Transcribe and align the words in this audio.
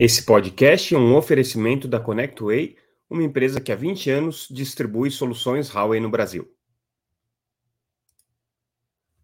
Esse 0.00 0.24
podcast 0.24 0.94
é 0.94 0.96
um 0.96 1.16
oferecimento 1.16 1.88
da 1.88 1.98
ConnectWay, 1.98 2.76
uma 3.10 3.24
empresa 3.24 3.60
que 3.60 3.72
há 3.72 3.74
20 3.74 4.08
anos 4.08 4.46
distribui 4.48 5.10
soluções 5.10 5.74
Huawei 5.74 5.98
no 5.98 6.08
Brasil. 6.08 6.48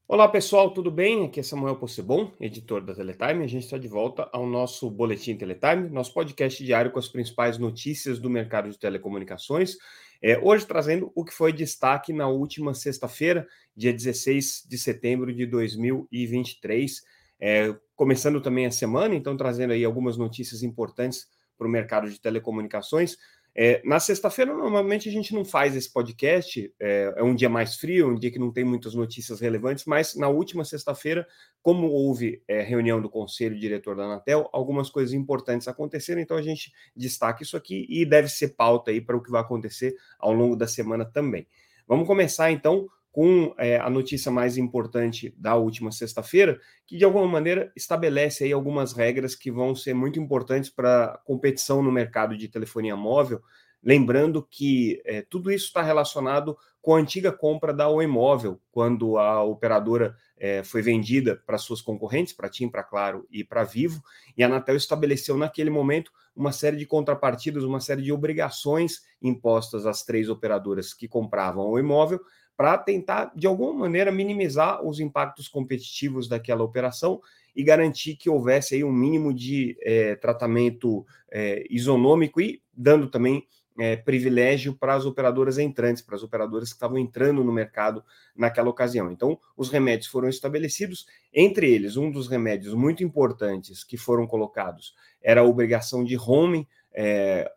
Olá 0.08 0.26
pessoal, 0.26 0.74
tudo 0.74 0.90
bem? 0.90 1.26
Aqui 1.26 1.38
é 1.38 1.44
Samuel 1.44 1.76
Possebon, 1.76 2.32
editor 2.40 2.84
da 2.84 2.92
Teletime. 2.92 3.44
A 3.44 3.46
gente 3.46 3.62
está 3.62 3.78
de 3.78 3.86
volta 3.86 4.28
ao 4.32 4.48
nosso 4.48 4.90
Boletim 4.90 5.36
Teletime, 5.36 5.88
nosso 5.90 6.12
podcast 6.12 6.64
diário 6.64 6.90
com 6.90 6.98
as 6.98 7.06
principais 7.06 7.56
notícias 7.56 8.18
do 8.18 8.28
mercado 8.28 8.68
de 8.68 8.76
telecomunicações. 8.76 9.76
É, 10.20 10.40
hoje 10.40 10.66
trazendo 10.66 11.12
o 11.14 11.24
que 11.24 11.32
foi 11.32 11.52
destaque 11.52 12.12
na 12.12 12.26
última 12.26 12.74
sexta-feira, 12.74 13.46
dia 13.76 13.92
16 13.92 14.64
de 14.68 14.76
setembro 14.76 15.32
de 15.32 15.46
2023. 15.46 17.13
É, 17.46 17.76
começando 17.94 18.40
também 18.40 18.64
a 18.64 18.70
semana, 18.70 19.14
então 19.14 19.36
trazendo 19.36 19.74
aí 19.74 19.84
algumas 19.84 20.16
notícias 20.16 20.62
importantes 20.62 21.26
para 21.58 21.66
o 21.66 21.70
mercado 21.70 22.08
de 22.08 22.18
telecomunicações. 22.18 23.18
É, 23.54 23.82
na 23.84 24.00
sexta-feira, 24.00 24.54
normalmente 24.54 25.10
a 25.10 25.12
gente 25.12 25.34
não 25.34 25.44
faz 25.44 25.76
esse 25.76 25.92
podcast, 25.92 26.74
é, 26.80 27.12
é, 27.14 27.22
um 27.22 27.34
dia 27.34 27.50
mais 27.50 27.76
frio, 27.76 28.08
um 28.08 28.18
dia 28.18 28.30
que 28.30 28.38
não 28.38 28.50
tem 28.50 28.64
muitas 28.64 28.94
notícias 28.94 29.40
relevantes, 29.40 29.84
mas 29.84 30.14
na 30.14 30.26
última 30.26 30.64
sexta-feira, 30.64 31.26
como 31.60 31.86
houve 31.88 32.42
é, 32.48 32.62
reunião 32.62 32.98
do 32.98 33.10
conselho 33.10 33.60
diretor 33.60 33.94
da 33.94 34.04
Anatel, 34.04 34.48
algumas 34.50 34.88
coisas 34.88 35.12
importantes 35.12 35.68
aconteceram, 35.68 36.22
então 36.22 36.38
a 36.38 36.42
gente 36.42 36.72
destaca 36.96 37.42
isso 37.42 37.58
aqui 37.58 37.86
e 37.90 38.06
deve 38.06 38.30
ser 38.30 38.56
pauta 38.56 38.90
aí 38.90 39.02
para 39.02 39.18
o 39.18 39.22
que 39.22 39.30
vai 39.30 39.42
acontecer 39.42 39.94
ao 40.18 40.32
longo 40.32 40.56
da 40.56 40.66
semana 40.66 41.04
também. 41.04 41.46
Vamos 41.86 42.06
começar 42.06 42.50
então 42.50 42.88
com 43.14 43.54
é, 43.56 43.76
a 43.76 43.88
notícia 43.88 44.28
mais 44.28 44.56
importante 44.56 45.32
da 45.38 45.54
última 45.54 45.92
sexta-feira, 45.92 46.58
que 46.84 46.98
de 46.98 47.04
alguma 47.04 47.28
maneira 47.28 47.70
estabelece 47.76 48.42
aí 48.42 48.52
algumas 48.52 48.92
regras 48.92 49.36
que 49.36 49.52
vão 49.52 49.72
ser 49.72 49.94
muito 49.94 50.18
importantes 50.18 50.68
para 50.68 51.04
a 51.04 51.18
competição 51.18 51.80
no 51.80 51.92
mercado 51.92 52.36
de 52.36 52.48
telefonia 52.48 52.96
móvel. 52.96 53.40
Lembrando 53.80 54.42
que 54.42 55.00
é, 55.04 55.22
tudo 55.22 55.52
isso 55.52 55.66
está 55.66 55.80
relacionado 55.80 56.58
com 56.82 56.96
a 56.96 56.98
antiga 56.98 57.30
compra 57.30 57.72
da 57.72 57.88
Oi 57.88 58.06
Móvel, 58.08 58.60
quando 58.72 59.16
a 59.16 59.44
operadora 59.44 60.16
é, 60.36 60.64
foi 60.64 60.82
vendida 60.82 61.40
para 61.46 61.56
suas 61.56 61.80
concorrentes, 61.80 62.32
para 62.32 62.48
TIM, 62.48 62.68
para 62.68 62.82
Claro 62.82 63.28
e 63.30 63.44
para 63.44 63.62
Vivo, 63.62 64.02
e 64.36 64.42
a 64.42 64.46
Anatel 64.46 64.74
estabeleceu 64.74 65.36
naquele 65.36 65.70
momento 65.70 66.10
uma 66.34 66.50
série 66.50 66.76
de 66.76 66.84
contrapartidas, 66.84 67.62
uma 67.62 67.78
série 67.78 68.02
de 68.02 68.12
obrigações 68.12 69.02
impostas 69.22 69.86
às 69.86 70.02
três 70.02 70.28
operadoras 70.28 70.92
que 70.92 71.06
compravam 71.06 71.64
o 71.64 71.78
imóvel, 71.78 72.20
para 72.56 72.78
tentar, 72.78 73.32
de 73.34 73.46
alguma 73.46 73.72
maneira, 73.72 74.12
minimizar 74.12 74.84
os 74.84 75.00
impactos 75.00 75.48
competitivos 75.48 76.28
daquela 76.28 76.62
operação 76.62 77.20
e 77.54 77.62
garantir 77.62 78.16
que 78.16 78.30
houvesse 78.30 78.74
aí 78.74 78.84
um 78.84 78.92
mínimo 78.92 79.32
de 79.32 79.76
é, 79.82 80.16
tratamento 80.16 81.06
é, 81.30 81.64
isonômico 81.70 82.40
e 82.40 82.60
dando 82.72 83.08
também 83.08 83.46
é, 83.78 83.96
privilégio 83.96 84.74
para 84.74 84.94
as 84.94 85.04
operadoras 85.04 85.58
entrantes, 85.58 86.02
para 86.02 86.14
as 86.14 86.22
operadoras 86.22 86.68
que 86.68 86.76
estavam 86.76 86.98
entrando 86.98 87.42
no 87.42 87.52
mercado 87.52 88.04
naquela 88.36 88.68
ocasião. 88.68 89.10
Então, 89.10 89.38
os 89.56 89.70
remédios 89.70 90.08
foram 90.08 90.28
estabelecidos, 90.28 91.06
entre 91.32 91.70
eles, 91.70 91.96
um 91.96 92.10
dos 92.10 92.28
remédios 92.28 92.74
muito 92.74 93.02
importantes 93.02 93.82
que 93.82 93.96
foram 93.96 94.26
colocados 94.26 94.94
era 95.20 95.40
a 95.40 95.44
obrigação 95.44 96.04
de 96.04 96.14
roaming. 96.14 96.66
É, 96.92 97.50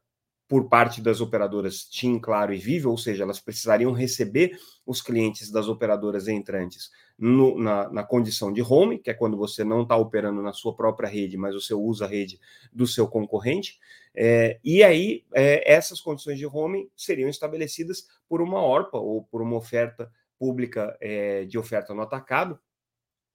por 0.47 0.69
parte 0.69 1.01
das 1.01 1.19
operadoras 1.19 1.83
TIM, 1.83 2.19
Claro 2.19 2.53
e 2.53 2.57
Vivo, 2.57 2.89
ou 2.89 2.97
seja, 2.97 3.23
elas 3.23 3.39
precisariam 3.39 3.91
receber 3.91 4.57
os 4.85 5.01
clientes 5.01 5.51
das 5.51 5.67
operadoras 5.67 6.27
entrantes 6.27 6.89
no, 7.17 7.59
na, 7.59 7.89
na, 7.89 8.03
condição 8.03 8.53
de 8.53 8.61
home, 8.61 8.99
que 8.99 9.09
é 9.09 9.13
quando 9.13 9.35
você 9.35 9.63
não 9.63 9.81
está 9.81 9.97
operando 9.97 10.41
na 10.41 10.53
sua 10.53 10.73
própria 10.73 11.09
rede, 11.09 11.35
mas 11.35 11.53
você 11.53 11.73
usa 11.73 12.05
a 12.05 12.07
rede 12.07 12.39
do 12.71 12.87
seu 12.87 13.07
concorrente. 13.07 13.77
É, 14.15 14.59
e 14.63 14.83
aí, 14.83 15.25
é, 15.33 15.69
essas 15.71 15.99
condições 15.99 16.37
de 16.37 16.45
home 16.45 16.89
seriam 16.95 17.29
estabelecidas 17.29 18.07
por 18.29 18.41
uma 18.41 18.61
ORPA 18.61 18.97
ou 18.97 19.23
por 19.23 19.41
uma 19.41 19.57
oferta 19.57 20.09
pública 20.39 20.95
é, 21.01 21.43
de 21.45 21.57
oferta 21.57 21.93
no 21.93 22.01
atacado, 22.01 22.57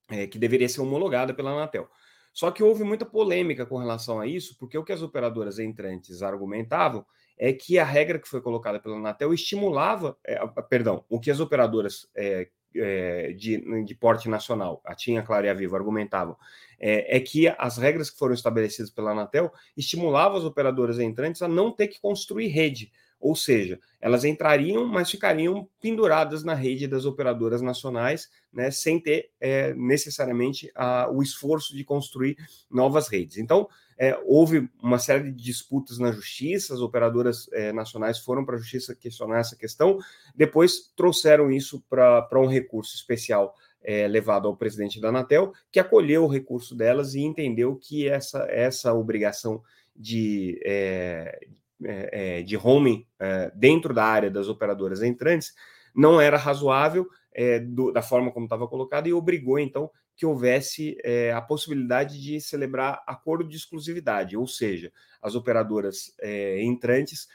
é, 0.08 0.26
que 0.26 0.38
deveria 0.38 0.68
ser 0.68 0.80
homologada 0.80 1.34
pela 1.34 1.50
Anatel. 1.50 1.88
Só 2.32 2.50
que 2.50 2.62
houve 2.62 2.82
muita 2.82 3.04
polêmica 3.04 3.66
com 3.66 3.76
relação 3.78 4.20
a 4.20 4.26
isso, 4.26 4.56
porque 4.58 4.78
o 4.78 4.84
que 4.84 4.92
as 4.92 5.02
operadoras 5.02 5.58
entrantes 5.58 6.22
argumentavam 6.22 7.04
é 7.38 7.52
que 7.52 7.78
a 7.78 7.84
regra 7.84 8.18
que 8.18 8.28
foi 8.28 8.40
colocada 8.40 8.78
pela 8.80 8.96
Anatel 8.96 9.34
estimulava, 9.34 10.16
é, 10.24 10.38
perdão, 10.68 11.04
o 11.08 11.20
que 11.20 11.30
as 11.30 11.40
operadoras 11.40 12.08
é, 12.14 12.48
é, 12.74 13.32
de, 13.32 13.84
de, 13.84 13.94
porte 13.94 14.28
nacional, 14.28 14.80
a 14.84 14.94
TIM, 14.94 15.18
a 15.18 15.22
Claro 15.22 15.46
e 15.46 15.50
a 15.50 15.54
Vivo, 15.54 15.76
argumentavam, 15.76 16.36
é, 16.78 17.16
é, 17.16 17.20
que 17.20 17.48
as 17.48 17.76
regras 17.76 18.10
que 18.10 18.18
foram 18.18 18.34
estabelecidas 18.34 18.90
pela 18.90 19.10
Anatel 19.10 19.52
estimulavam 19.76 20.38
as 20.38 20.44
operadoras 20.44 20.98
entrantes 20.98 21.42
a 21.42 21.48
não 21.48 21.70
ter 21.70 21.88
que 21.88 22.00
construir 22.00 22.48
rede, 22.48 22.90
ou 23.22 23.36
seja, 23.36 23.78
elas 24.00 24.24
entrariam, 24.24 24.84
mas 24.84 25.08
ficariam 25.08 25.68
penduradas 25.80 26.42
na 26.42 26.54
rede 26.54 26.88
das 26.88 27.04
operadoras 27.04 27.62
nacionais, 27.62 28.28
né, 28.52 28.68
sem 28.72 29.00
ter 29.00 29.30
é, 29.40 29.72
necessariamente 29.74 30.70
a, 30.74 31.08
o 31.08 31.22
esforço 31.22 31.74
de 31.74 31.84
construir 31.84 32.36
novas 32.68 33.06
redes. 33.06 33.38
Então, 33.38 33.68
é, 33.96 34.20
houve 34.26 34.68
uma 34.82 34.98
série 34.98 35.30
de 35.30 35.42
disputas 35.42 35.98
na 35.98 36.10
justiça, 36.10 36.74
as 36.74 36.80
operadoras 36.80 37.48
é, 37.52 37.72
nacionais 37.72 38.18
foram 38.18 38.44
para 38.44 38.56
a 38.56 38.58
justiça 38.58 38.96
questionar 38.96 39.38
essa 39.38 39.54
questão, 39.54 39.98
depois 40.34 40.92
trouxeram 40.96 41.52
isso 41.52 41.80
para 41.88 42.40
um 42.40 42.48
recurso 42.48 42.96
especial 42.96 43.54
é, 43.84 44.08
levado 44.08 44.48
ao 44.48 44.56
presidente 44.56 45.00
da 45.00 45.10
Anatel, 45.10 45.52
que 45.70 45.78
acolheu 45.78 46.24
o 46.24 46.28
recurso 46.28 46.74
delas 46.74 47.14
e 47.14 47.20
entendeu 47.20 47.76
que 47.76 48.08
essa, 48.08 48.46
essa 48.50 48.92
obrigação 48.92 49.62
de, 49.94 50.60
é, 50.64 51.38
é, 51.84 52.38
é, 52.38 52.42
de 52.42 52.56
roaming 52.56 53.06
é, 53.18 53.52
dentro 53.54 53.92
da 53.94 54.04
área 54.04 54.30
das 54.30 54.48
operadoras 54.48 55.02
entrantes 55.02 55.52
não 55.94 56.20
era 56.20 56.36
razoável 56.36 57.06
é, 57.32 57.58
do, 57.58 57.92
da 57.92 58.02
forma 58.02 58.30
como 58.30 58.46
estava 58.46 58.66
colocado 58.66 59.06
e 59.06 59.12
obrigou 59.12 59.58
então 59.58 59.90
que 60.16 60.26
houvesse 60.26 60.96
é, 61.02 61.32
a 61.32 61.40
possibilidade 61.40 62.20
de 62.20 62.40
celebrar 62.40 63.02
acordo 63.06 63.48
de 63.48 63.56
exclusividade, 63.56 64.36
ou 64.36 64.46
seja, 64.46 64.92
as 65.22 65.34
operadoras 65.34 66.14
é, 66.20 66.62
entrantes 66.62 67.26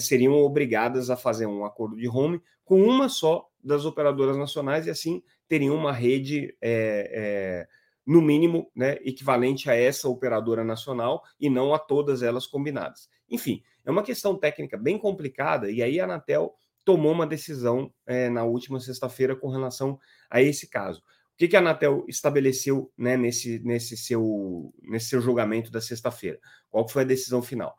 seriam 0.00 0.34
obrigadas 0.34 1.10
a 1.10 1.16
fazer 1.16 1.46
um 1.46 1.64
acordo 1.64 1.96
de 1.96 2.08
home 2.08 2.42
com 2.64 2.82
uma 2.82 3.08
só 3.08 3.48
das 3.62 3.84
operadoras 3.84 4.36
nacionais 4.36 4.86
e 4.86 4.90
assim 4.90 5.22
teriam 5.48 5.76
uma 5.76 5.92
rede 5.92 6.54
no 8.06 8.22
mínimo, 8.22 8.70
né, 8.74 8.98
equivalente 9.02 9.68
a 9.68 9.74
essa 9.74 10.08
operadora 10.08 10.62
nacional 10.62 11.22
e 11.40 11.50
não 11.50 11.74
a 11.74 11.78
todas 11.78 12.22
elas 12.22 12.46
combinadas. 12.46 13.08
Enfim, 13.28 13.62
é 13.84 13.90
uma 13.90 14.02
questão 14.02 14.38
técnica 14.38 14.76
bem 14.76 14.96
complicada 14.96 15.70
e 15.70 15.82
aí 15.82 15.98
a 15.98 16.04
Anatel 16.04 16.54
tomou 16.84 17.10
uma 17.10 17.26
decisão 17.26 17.92
é, 18.06 18.28
na 18.28 18.44
última 18.44 18.78
sexta-feira 18.78 19.34
com 19.34 19.48
relação 19.48 19.98
a 20.30 20.40
esse 20.40 20.68
caso. 20.68 21.00
O 21.00 21.36
que, 21.36 21.48
que 21.48 21.56
a 21.56 21.58
Anatel 21.58 22.04
estabeleceu 22.08 22.90
né, 22.96 23.16
nesse, 23.16 23.58
nesse, 23.58 23.96
seu, 23.96 24.72
nesse 24.80 25.08
seu 25.08 25.20
julgamento 25.20 25.70
da 25.70 25.80
sexta-feira? 25.80 26.38
Qual 26.70 26.88
foi 26.88 27.02
a 27.02 27.06
decisão 27.06 27.42
final? 27.42 27.76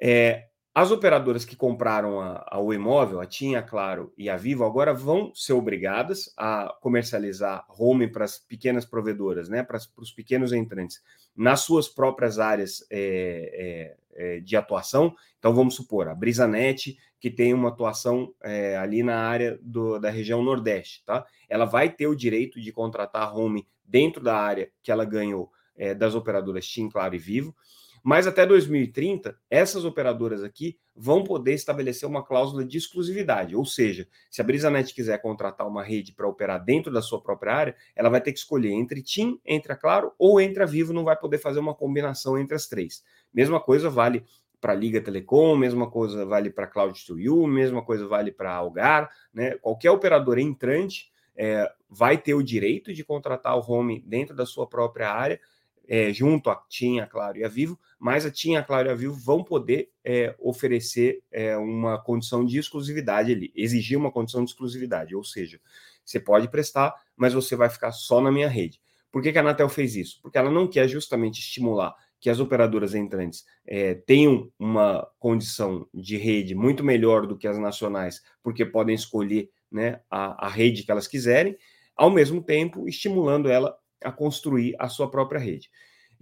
É, 0.00 0.48
as 0.74 0.90
operadoras 0.90 1.44
que 1.44 1.54
compraram 1.54 2.18
a, 2.20 2.46
a 2.48 2.58
o 2.58 2.72
imóvel, 2.72 3.20
a 3.20 3.26
TIM, 3.26 3.56
a 3.56 3.62
Claro 3.62 4.12
e 4.16 4.30
a 4.30 4.36
Vivo, 4.38 4.64
agora 4.64 4.94
vão 4.94 5.30
ser 5.34 5.52
obrigadas 5.52 6.32
a 6.34 6.74
comercializar 6.80 7.66
home 7.68 8.08
para 8.08 8.24
as 8.24 8.38
pequenas 8.38 8.86
provedoras, 8.86 9.50
né, 9.50 9.62
para, 9.62 9.78
os 9.98 10.10
pequenos 10.10 10.50
entrantes, 10.50 11.02
nas 11.36 11.60
suas 11.60 11.88
próprias 11.88 12.38
áreas 12.38 12.86
é, 12.90 13.96
é, 14.14 14.40
de 14.40 14.56
atuação. 14.56 15.14
Então, 15.38 15.54
vamos 15.54 15.74
supor, 15.74 16.08
a 16.08 16.14
BrisaNet, 16.14 16.96
que 17.20 17.30
tem 17.30 17.52
uma 17.52 17.68
atuação 17.68 18.32
é, 18.42 18.74
ali 18.76 19.02
na 19.02 19.18
área 19.18 19.58
do, 19.60 19.98
da 19.98 20.08
região 20.08 20.42
Nordeste, 20.42 21.04
tá? 21.04 21.26
Ela 21.50 21.66
vai 21.66 21.90
ter 21.90 22.06
o 22.06 22.16
direito 22.16 22.58
de 22.58 22.72
contratar 22.72 23.36
home 23.36 23.68
dentro 23.84 24.22
da 24.22 24.36
área 24.38 24.70
que 24.82 24.90
ela 24.90 25.04
ganhou 25.04 25.52
das 25.96 26.14
operadoras 26.14 26.66
TIM, 26.66 26.88
Claro 26.88 27.14
e 27.14 27.18
Vivo. 27.18 27.56
Mas 28.02 28.26
até 28.26 28.44
2030, 28.44 29.38
essas 29.48 29.84
operadoras 29.84 30.42
aqui 30.42 30.78
vão 30.94 31.22
poder 31.22 31.54
estabelecer 31.54 32.08
uma 32.08 32.22
cláusula 32.22 32.64
de 32.64 32.76
exclusividade, 32.76 33.54
ou 33.54 33.64
seja, 33.64 34.08
se 34.30 34.40
a 34.40 34.44
BrisaNet 34.44 34.92
quiser 34.92 35.20
contratar 35.22 35.66
uma 35.66 35.82
rede 35.82 36.12
para 36.12 36.28
operar 36.28 36.62
dentro 36.62 36.92
da 36.92 37.00
sua 37.00 37.22
própria 37.22 37.54
área, 37.54 37.76
ela 37.94 38.08
vai 38.08 38.20
ter 38.20 38.32
que 38.32 38.38
escolher 38.38 38.72
entre 38.72 39.02
TIM, 39.02 39.40
entre 39.44 39.72
a 39.72 39.76
Claro 39.76 40.12
ou 40.18 40.40
entre 40.40 40.62
a 40.62 40.66
Vivo, 40.66 40.92
não 40.92 41.04
vai 41.04 41.16
poder 41.16 41.38
fazer 41.38 41.60
uma 41.60 41.74
combinação 41.74 42.36
entre 42.36 42.56
as 42.56 42.66
três. 42.66 43.04
Mesma 43.32 43.60
coisa 43.60 43.88
vale 43.88 44.24
para 44.60 44.72
a 44.72 44.76
Liga 44.76 45.00
Telecom, 45.00 45.56
mesma 45.56 45.90
coisa 45.90 46.24
vale 46.24 46.48
para 46.48 46.68
Cloud 46.68 47.04
to 47.04 47.18
You, 47.18 47.46
mesma 47.46 47.84
coisa 47.84 48.06
vale 48.06 48.30
para 48.30 48.52
Algar, 48.52 49.10
né? 49.34 49.56
Qualquer 49.58 49.90
operador 49.90 50.38
entrante 50.38 51.10
é, 51.34 51.68
vai 51.88 52.16
ter 52.16 52.34
o 52.34 52.42
direito 52.42 52.92
de 52.92 53.04
contratar 53.04 53.56
o 53.56 53.60
home 53.60 54.00
dentro 54.06 54.36
da 54.36 54.46
sua 54.46 54.66
própria 54.66 55.10
área, 55.10 55.40
é, 55.88 56.12
junto 56.12 56.50
a 56.50 56.56
TIM, 56.68 57.00
a 57.00 57.06
Claro 57.06 57.38
e 57.38 57.44
a 57.44 57.48
Vivo, 57.48 57.78
mas 57.98 58.24
a 58.24 58.30
TIM, 58.30 58.56
a 58.56 58.62
Claro 58.62 58.88
e 58.88 58.90
a 58.90 58.94
Vivo 58.94 59.14
vão 59.14 59.42
poder 59.42 59.90
é, 60.04 60.34
oferecer 60.38 61.22
é, 61.30 61.56
uma 61.56 61.98
condição 61.98 62.44
de 62.44 62.58
exclusividade 62.58 63.32
ali, 63.32 63.52
exigir 63.54 63.98
uma 63.98 64.10
condição 64.10 64.44
de 64.44 64.50
exclusividade, 64.50 65.14
ou 65.14 65.24
seja, 65.24 65.60
você 66.04 66.18
pode 66.18 66.48
prestar, 66.48 66.94
mas 67.16 67.32
você 67.32 67.54
vai 67.54 67.68
ficar 67.68 67.92
só 67.92 68.20
na 68.20 68.32
minha 68.32 68.48
rede. 68.48 68.80
Por 69.10 69.22
que, 69.22 69.30
que 69.30 69.38
a 69.38 69.42
Anatel 69.42 69.68
fez 69.68 69.94
isso? 69.94 70.18
Porque 70.22 70.38
ela 70.38 70.50
não 70.50 70.66
quer 70.66 70.88
justamente 70.88 71.40
estimular 71.40 71.94
que 72.18 72.30
as 72.30 72.38
operadoras 72.38 72.94
entrantes 72.94 73.44
é, 73.66 73.94
tenham 73.94 74.50
uma 74.58 75.06
condição 75.18 75.88
de 75.92 76.16
rede 76.16 76.54
muito 76.54 76.84
melhor 76.84 77.26
do 77.26 77.36
que 77.36 77.48
as 77.48 77.58
nacionais, 77.58 78.22
porque 78.42 78.64
podem 78.64 78.94
escolher 78.94 79.50
né, 79.70 80.00
a, 80.08 80.46
a 80.46 80.48
rede 80.48 80.84
que 80.84 80.90
elas 80.90 81.08
quiserem, 81.08 81.56
ao 81.96 82.10
mesmo 82.10 82.42
tempo 82.42 82.88
estimulando 82.88 83.50
ela 83.50 83.76
a 84.04 84.12
construir 84.12 84.74
a 84.78 84.88
sua 84.88 85.10
própria 85.10 85.40
rede. 85.40 85.70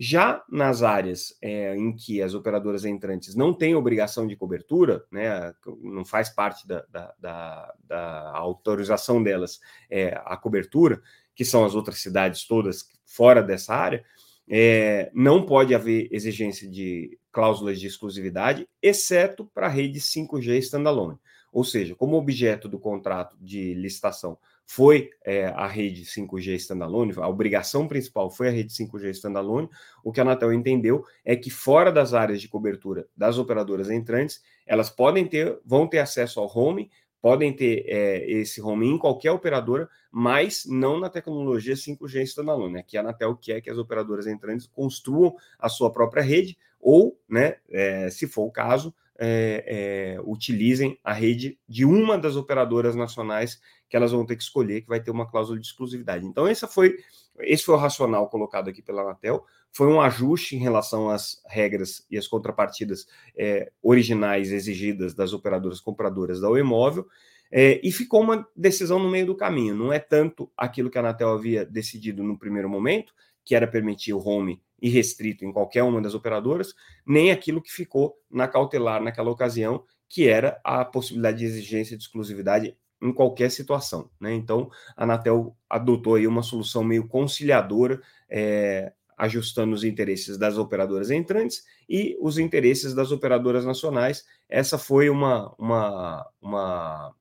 Já 0.02 0.42
nas 0.48 0.82
áreas 0.82 1.36
é, 1.42 1.76
em 1.76 1.94
que 1.94 2.22
as 2.22 2.32
operadoras 2.32 2.86
entrantes 2.86 3.34
não 3.34 3.52
têm 3.52 3.74
obrigação 3.74 4.26
de 4.26 4.34
cobertura, 4.34 5.04
né, 5.12 5.52
não 5.82 6.06
faz 6.06 6.30
parte 6.30 6.66
da, 6.66 6.86
da, 6.88 7.14
da, 7.18 7.74
da 7.84 8.30
autorização 8.34 9.22
delas 9.22 9.60
é, 9.90 10.18
a 10.24 10.38
cobertura, 10.38 11.02
que 11.34 11.44
são 11.44 11.66
as 11.66 11.74
outras 11.74 12.00
cidades 12.00 12.46
todas 12.46 12.88
fora 13.04 13.42
dessa 13.42 13.74
área, 13.74 14.02
é, 14.48 15.10
não 15.14 15.44
pode 15.44 15.74
haver 15.74 16.08
exigência 16.10 16.68
de 16.68 17.18
cláusulas 17.30 17.78
de 17.78 17.86
exclusividade, 17.86 18.66
exceto 18.82 19.44
para 19.54 19.66
a 19.66 19.70
rede 19.70 20.00
5G 20.00 20.58
standalone. 20.58 21.18
Ou 21.52 21.62
seja, 21.62 21.94
como 21.94 22.16
objeto 22.16 22.68
do 22.68 22.78
contrato 22.78 23.36
de 23.40 23.74
licitação 23.74 24.38
foi 24.72 25.10
é, 25.24 25.46
a 25.46 25.66
rede 25.66 26.04
5G 26.04 26.54
standalone, 26.54 27.12
a 27.16 27.26
obrigação 27.26 27.88
principal 27.88 28.30
foi 28.30 28.46
a 28.46 28.52
rede 28.52 28.72
5G 28.72 29.10
standalone. 29.10 29.68
O 30.04 30.12
que 30.12 30.20
a 30.20 30.22
Anatel 30.22 30.52
entendeu 30.52 31.04
é 31.24 31.34
que 31.34 31.50
fora 31.50 31.90
das 31.90 32.14
áreas 32.14 32.40
de 32.40 32.46
cobertura 32.46 33.08
das 33.16 33.36
operadoras 33.36 33.90
entrantes, 33.90 34.40
elas 34.64 34.88
podem 34.88 35.26
ter, 35.26 35.58
vão 35.66 35.88
ter 35.88 35.98
acesso 35.98 36.38
ao 36.38 36.56
home, 36.56 36.88
podem 37.20 37.52
ter 37.52 37.84
é, 37.88 38.24
esse 38.30 38.62
home 38.62 38.86
em 38.86 38.96
qualquer 38.96 39.32
operadora, 39.32 39.88
mas 40.08 40.64
não 40.64 41.00
na 41.00 41.10
tecnologia 41.10 41.74
5G 41.74 42.22
standalone. 42.22 42.78
Aqui 42.78 42.96
a 42.96 43.00
Anatel 43.00 43.34
quer 43.34 43.60
que 43.60 43.70
as 43.70 43.76
operadoras 43.76 44.28
entrantes 44.28 44.68
construam 44.68 45.34
a 45.58 45.68
sua 45.68 45.90
própria 45.90 46.22
rede 46.22 46.56
ou, 46.78 47.18
né, 47.28 47.56
é, 47.68 48.08
se 48.08 48.28
for 48.28 48.44
o 48.44 48.52
caso, 48.52 48.94
é, 49.22 50.14
é, 50.16 50.20
utilizem 50.22 50.98
a 51.04 51.12
rede 51.12 51.58
de 51.68 51.84
uma 51.84 52.16
das 52.16 52.36
operadoras 52.36 52.96
nacionais 52.96 53.60
que 53.90 53.96
elas 53.96 54.12
vão 54.12 54.24
ter 54.24 54.36
que 54.36 54.42
escolher, 54.44 54.82
que 54.82 54.88
vai 54.88 55.00
ter 55.00 55.10
uma 55.10 55.28
cláusula 55.28 55.58
de 55.58 55.66
exclusividade. 55.66 56.24
Então, 56.24 56.46
essa 56.46 56.68
foi, 56.68 56.96
esse 57.40 57.64
foi 57.64 57.74
o 57.74 57.78
racional 57.78 58.28
colocado 58.30 58.70
aqui 58.70 58.80
pela 58.80 59.02
Anatel. 59.02 59.44
Foi 59.72 59.88
um 59.88 60.00
ajuste 60.00 60.54
em 60.54 60.60
relação 60.60 61.10
às 61.10 61.42
regras 61.44 62.06
e 62.08 62.16
às 62.16 62.28
contrapartidas 62.28 63.08
é, 63.36 63.72
originais 63.82 64.52
exigidas 64.52 65.12
das 65.12 65.32
operadoras 65.32 65.80
compradoras 65.80 66.40
da 66.40 66.48
Imóvel, 66.58 67.04
é, 67.50 67.80
e 67.82 67.90
ficou 67.90 68.22
uma 68.22 68.48
decisão 68.54 69.00
no 69.00 69.10
meio 69.10 69.26
do 69.26 69.34
caminho. 69.34 69.74
Não 69.74 69.92
é 69.92 69.98
tanto 69.98 70.48
aquilo 70.56 70.88
que 70.88 70.96
a 70.96 71.00
Anatel 71.00 71.30
havia 71.30 71.66
decidido 71.66 72.22
no 72.22 72.38
primeiro 72.38 72.70
momento, 72.70 73.12
que 73.44 73.56
era 73.56 73.66
permitir 73.66 74.12
o 74.12 74.24
home 74.24 74.62
irrestrito 74.80 75.44
em 75.44 75.52
qualquer 75.52 75.82
uma 75.82 76.00
das 76.00 76.14
operadoras, 76.14 76.74
nem 77.04 77.32
aquilo 77.32 77.60
que 77.60 77.72
ficou 77.72 78.16
na 78.30 78.46
cautelar 78.46 79.02
naquela 79.02 79.30
ocasião, 79.30 79.84
que 80.08 80.28
era 80.28 80.60
a 80.62 80.84
possibilidade 80.84 81.38
de 81.38 81.44
exigência 81.44 81.96
de 81.96 82.04
exclusividade 82.04 82.76
em 83.02 83.12
qualquer 83.12 83.50
situação. 83.50 84.10
Né? 84.20 84.34
Então, 84.34 84.70
a 84.96 85.04
Anatel 85.04 85.56
adotou 85.68 86.16
aí 86.16 86.26
uma 86.26 86.42
solução 86.42 86.84
meio 86.84 87.06
conciliadora, 87.08 88.00
é, 88.28 88.92
ajustando 89.16 89.74
os 89.74 89.84
interesses 89.84 90.38
das 90.38 90.56
operadoras 90.56 91.10
entrantes 91.10 91.64
e 91.88 92.16
os 92.20 92.38
interesses 92.38 92.94
das 92.94 93.12
operadoras 93.12 93.64
nacionais. 93.64 94.24
Essa 94.48 94.78
foi 94.78 95.10
uma, 95.10 95.54
uma, 95.58 96.26
uma, 96.40 97.14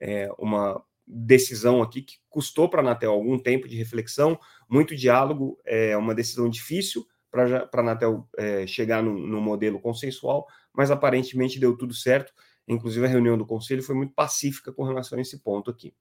é, 0.00 0.28
uma 0.38 0.80
decisão 1.06 1.82
aqui 1.82 2.02
que 2.02 2.18
custou 2.28 2.68
para 2.68 2.80
a 2.80 2.84
Anatel 2.84 3.10
algum 3.10 3.36
tempo 3.38 3.66
de 3.66 3.76
reflexão, 3.76 4.38
muito 4.68 4.94
diálogo, 4.94 5.58
é 5.64 5.96
uma 5.96 6.14
decisão 6.14 6.48
difícil 6.48 7.04
para 7.30 7.68
a 7.72 7.80
Anatel 7.80 8.28
é, 8.36 8.66
chegar 8.66 9.02
no, 9.02 9.16
no, 9.18 9.40
modelo 9.40 9.80
consensual, 9.80 10.46
mas 10.72 10.90
aparentemente 10.90 11.60
deu 11.60 11.76
tudo 11.76 11.94
certo. 11.94 12.32
Inclusive, 12.70 13.04
a 13.04 13.08
reunião 13.08 13.36
do 13.36 13.44
conselho 13.44 13.82
foi 13.82 13.96
muito 13.96 14.14
pacífica 14.14 14.72
com 14.72 14.84
relação 14.84 15.18
a 15.18 15.20
esse 15.20 15.40
ponto 15.40 15.70
aqui. 15.70 15.92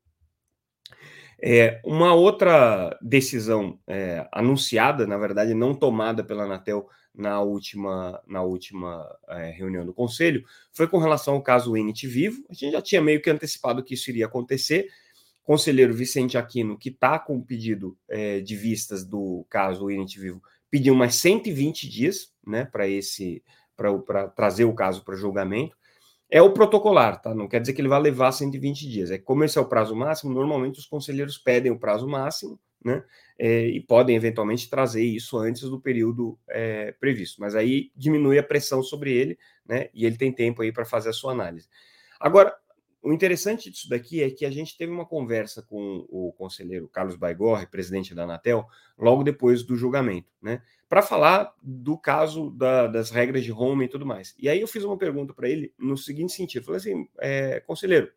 É, 1.41 1.81
uma 1.83 2.13
outra 2.13 2.95
decisão 3.01 3.79
é, 3.87 4.27
anunciada, 4.31 5.07
na 5.07 5.17
verdade, 5.17 5.53
não 5.53 5.73
tomada 5.73 6.23
pela 6.23 6.43
Anatel 6.43 6.87
na 7.15 7.41
última, 7.41 8.21
na 8.27 8.43
última 8.43 9.03
é, 9.29 9.49
reunião 9.49 9.85
do 9.85 9.93
Conselho, 9.93 10.43
foi 10.71 10.87
com 10.87 10.99
relação 10.99 11.35
ao 11.35 11.41
caso 11.41 11.75
Init 11.75 12.05
Vivo. 12.07 12.43
A 12.49 12.53
gente 12.53 12.73
já 12.73 12.81
tinha 12.81 13.01
meio 13.01 13.21
que 13.21 13.29
antecipado 13.29 13.83
que 13.83 13.95
isso 13.95 14.09
iria 14.11 14.27
acontecer. 14.27 14.87
O 15.41 15.45
conselheiro 15.45 15.93
Vicente 15.93 16.37
Aquino, 16.37 16.77
que 16.77 16.89
está 16.89 17.17
com 17.17 17.37
o 17.37 17.43
pedido 17.43 17.97
é, 18.07 18.41
de 18.41 18.55
vistas 18.55 19.03
do 19.03 19.43
caso 19.49 19.89
Init 19.89 20.19
Vivo, 20.19 20.41
pediu 20.69 20.93
mais 20.93 21.15
120 21.15 21.89
dias 21.89 22.31
né, 22.45 22.65
para 22.65 22.87
esse 22.87 23.43
para 23.75 24.27
trazer 24.27 24.65
o 24.65 24.75
caso 24.75 25.03
para 25.03 25.15
julgamento. 25.15 25.79
É 26.29 26.41
o 26.41 26.53
protocolar, 26.53 27.19
tá? 27.21 27.33
Não 27.33 27.47
quer 27.47 27.59
dizer 27.59 27.73
que 27.73 27.81
ele 27.81 27.87
vai 27.87 27.99
levar 27.99 28.31
120 28.31 28.87
dias. 28.87 29.09
É 29.09 29.17
como 29.17 29.43
esse 29.43 29.57
é 29.57 29.61
o 29.61 29.65
prazo 29.65 29.95
máximo, 29.95 30.31
normalmente 30.31 30.79
os 30.79 30.85
conselheiros 30.85 31.37
pedem 31.39 31.71
o 31.71 31.79
prazo 31.79 32.07
máximo, 32.07 32.59
né? 32.83 33.03
É, 33.37 33.65
e 33.65 33.79
podem 33.81 34.15
eventualmente 34.15 34.69
trazer 34.69 35.03
isso 35.03 35.37
antes 35.37 35.63
do 35.63 35.79
período 35.79 36.37
é, 36.47 36.91
previsto. 36.99 37.41
Mas 37.41 37.55
aí 37.55 37.91
diminui 37.95 38.37
a 38.37 38.43
pressão 38.43 38.83
sobre 38.83 39.11
ele, 39.11 39.39
né? 39.65 39.89
E 39.93 40.05
ele 40.05 40.17
tem 40.17 40.31
tempo 40.31 40.61
aí 40.61 40.71
para 40.71 40.85
fazer 40.85 41.09
a 41.09 41.13
sua 41.13 41.31
análise. 41.31 41.67
Agora, 42.19 42.55
o 43.01 43.13
interessante 43.13 43.71
disso 43.71 43.89
daqui 43.89 44.21
é 44.21 44.29
que 44.29 44.45
a 44.45 44.51
gente 44.51 44.77
teve 44.77 44.91
uma 44.91 45.05
conversa 45.05 45.63
com 45.63 46.05
o 46.09 46.33
conselheiro 46.33 46.87
Carlos 46.89 47.15
Baigorre, 47.15 47.65
presidente 47.65 48.13
da 48.13 48.23
Anatel, 48.23 48.67
logo 48.97 49.23
depois 49.23 49.63
do 49.63 49.75
julgamento, 49.75 50.27
né? 50.41 50.61
Para 50.89 51.03
falar 51.03 51.53
do 51.61 51.97
caso 51.97 52.49
da, 52.49 52.87
das 52.87 53.11
regras 53.11 53.43
de 53.43 53.51
home 53.51 53.85
e 53.85 53.87
tudo 53.87 54.05
mais. 54.05 54.35
E 54.39 54.49
aí 54.49 54.59
eu 54.59 54.67
fiz 54.67 54.83
uma 54.83 54.97
pergunta 54.97 55.33
para 55.33 55.47
ele 55.47 55.71
no 55.77 55.95
seguinte 55.95 56.33
sentido: 56.33 56.65
falei 56.65 56.81
assim, 56.81 57.07
é, 57.19 57.59
conselheiro, 57.61 58.11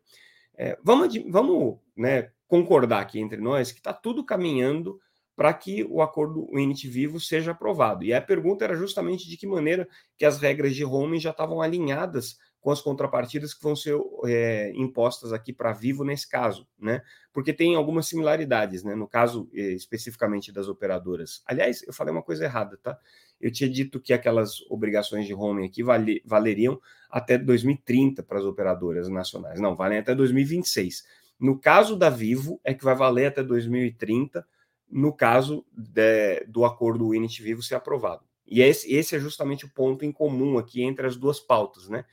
é, 0.55 0.77
vamos, 0.83 1.15
vamos 1.29 1.77
né, 1.95 2.31
concordar 2.47 3.01
aqui 3.01 3.19
entre 3.19 3.39
nós 3.39 3.71
que 3.71 3.79
está 3.79 3.93
tudo 3.93 4.25
caminhando 4.25 4.99
para 5.35 5.53
que 5.53 5.83
o 5.83 6.01
acordo 6.01 6.47
Unity 6.51 6.87
Vivo 6.87 7.19
seja 7.19 7.51
aprovado. 7.51 8.03
E 8.03 8.13
a 8.13 8.21
pergunta 8.21 8.63
era 8.63 8.75
justamente 8.75 9.27
de 9.27 9.37
que 9.37 9.47
maneira 9.47 9.87
que 10.17 10.25
as 10.25 10.39
regras 10.39 10.75
de 10.75 10.85
home 10.85 11.19
já 11.19 11.31
estavam 11.31 11.61
alinhadas 11.61 12.37
com 12.63 12.71
as 12.71 12.81
contrapartidas 12.81 13.53
que 13.53 13.61
vão 13.61 13.75
ser 13.75 13.93
é, 14.25 14.71
impostas 14.73 15.33
aqui 15.33 15.51
para 15.51 15.73
Vivo 15.73 16.05
nesse 16.05 16.29
caso, 16.29 16.65
né? 16.79 17.01
Porque 17.33 17.51
tem 17.51 17.75
algumas 17.75 18.07
similaridades, 18.07 18.85
né? 18.85 18.95
No 18.95 19.05
caso 19.05 19.49
é, 19.53 19.73
especificamente 19.73 20.49
das 20.49 20.69
operadoras. 20.69 21.43
Aliás, 21.45 21.83
eu 21.85 21.91
falei 21.91 22.13
uma 22.13 22.23
coisa 22.23 22.45
errada, 22.45 22.79
tá? 22.81 22.97
Eu 23.39 23.51
tinha 23.51 23.69
dito 23.69 23.99
que 23.99 24.13
aquelas 24.13 24.61
obrigações 24.69 25.27
de 25.27 25.33
roaming 25.33 25.65
aqui 25.65 25.83
vale, 25.83 26.23
valeriam 26.25 26.79
até 27.11 27.37
2030 27.37 28.23
para 28.23 28.39
as 28.39 28.45
operadoras 28.45 29.09
nacionais. 29.09 29.59
Não, 29.59 29.75
valem 29.75 29.97
até 29.97 30.15
2026. 30.15 31.03
No 31.37 31.59
caso 31.59 31.97
da 31.97 32.09
Vivo, 32.09 32.61
é 32.63 32.73
que 32.73 32.85
vai 32.85 32.95
valer 32.95 33.25
até 33.25 33.43
2030, 33.43 34.47
no 34.89 35.11
caso 35.11 35.65
de, 35.73 36.45
do 36.47 36.63
acordo 36.63 37.09
Unity 37.09 37.43
Vivo 37.43 37.61
ser 37.61 37.75
aprovado. 37.75 38.23
E 38.47 38.61
esse, 38.61 38.93
esse 38.93 39.17
é 39.17 39.19
justamente 39.19 39.65
o 39.65 39.69
ponto 39.69 40.05
em 40.05 40.11
comum 40.13 40.57
aqui 40.57 40.81
entre 40.81 41.05
as 41.05 41.17
duas 41.17 41.41
pautas, 41.41 41.89
né? 41.89 42.05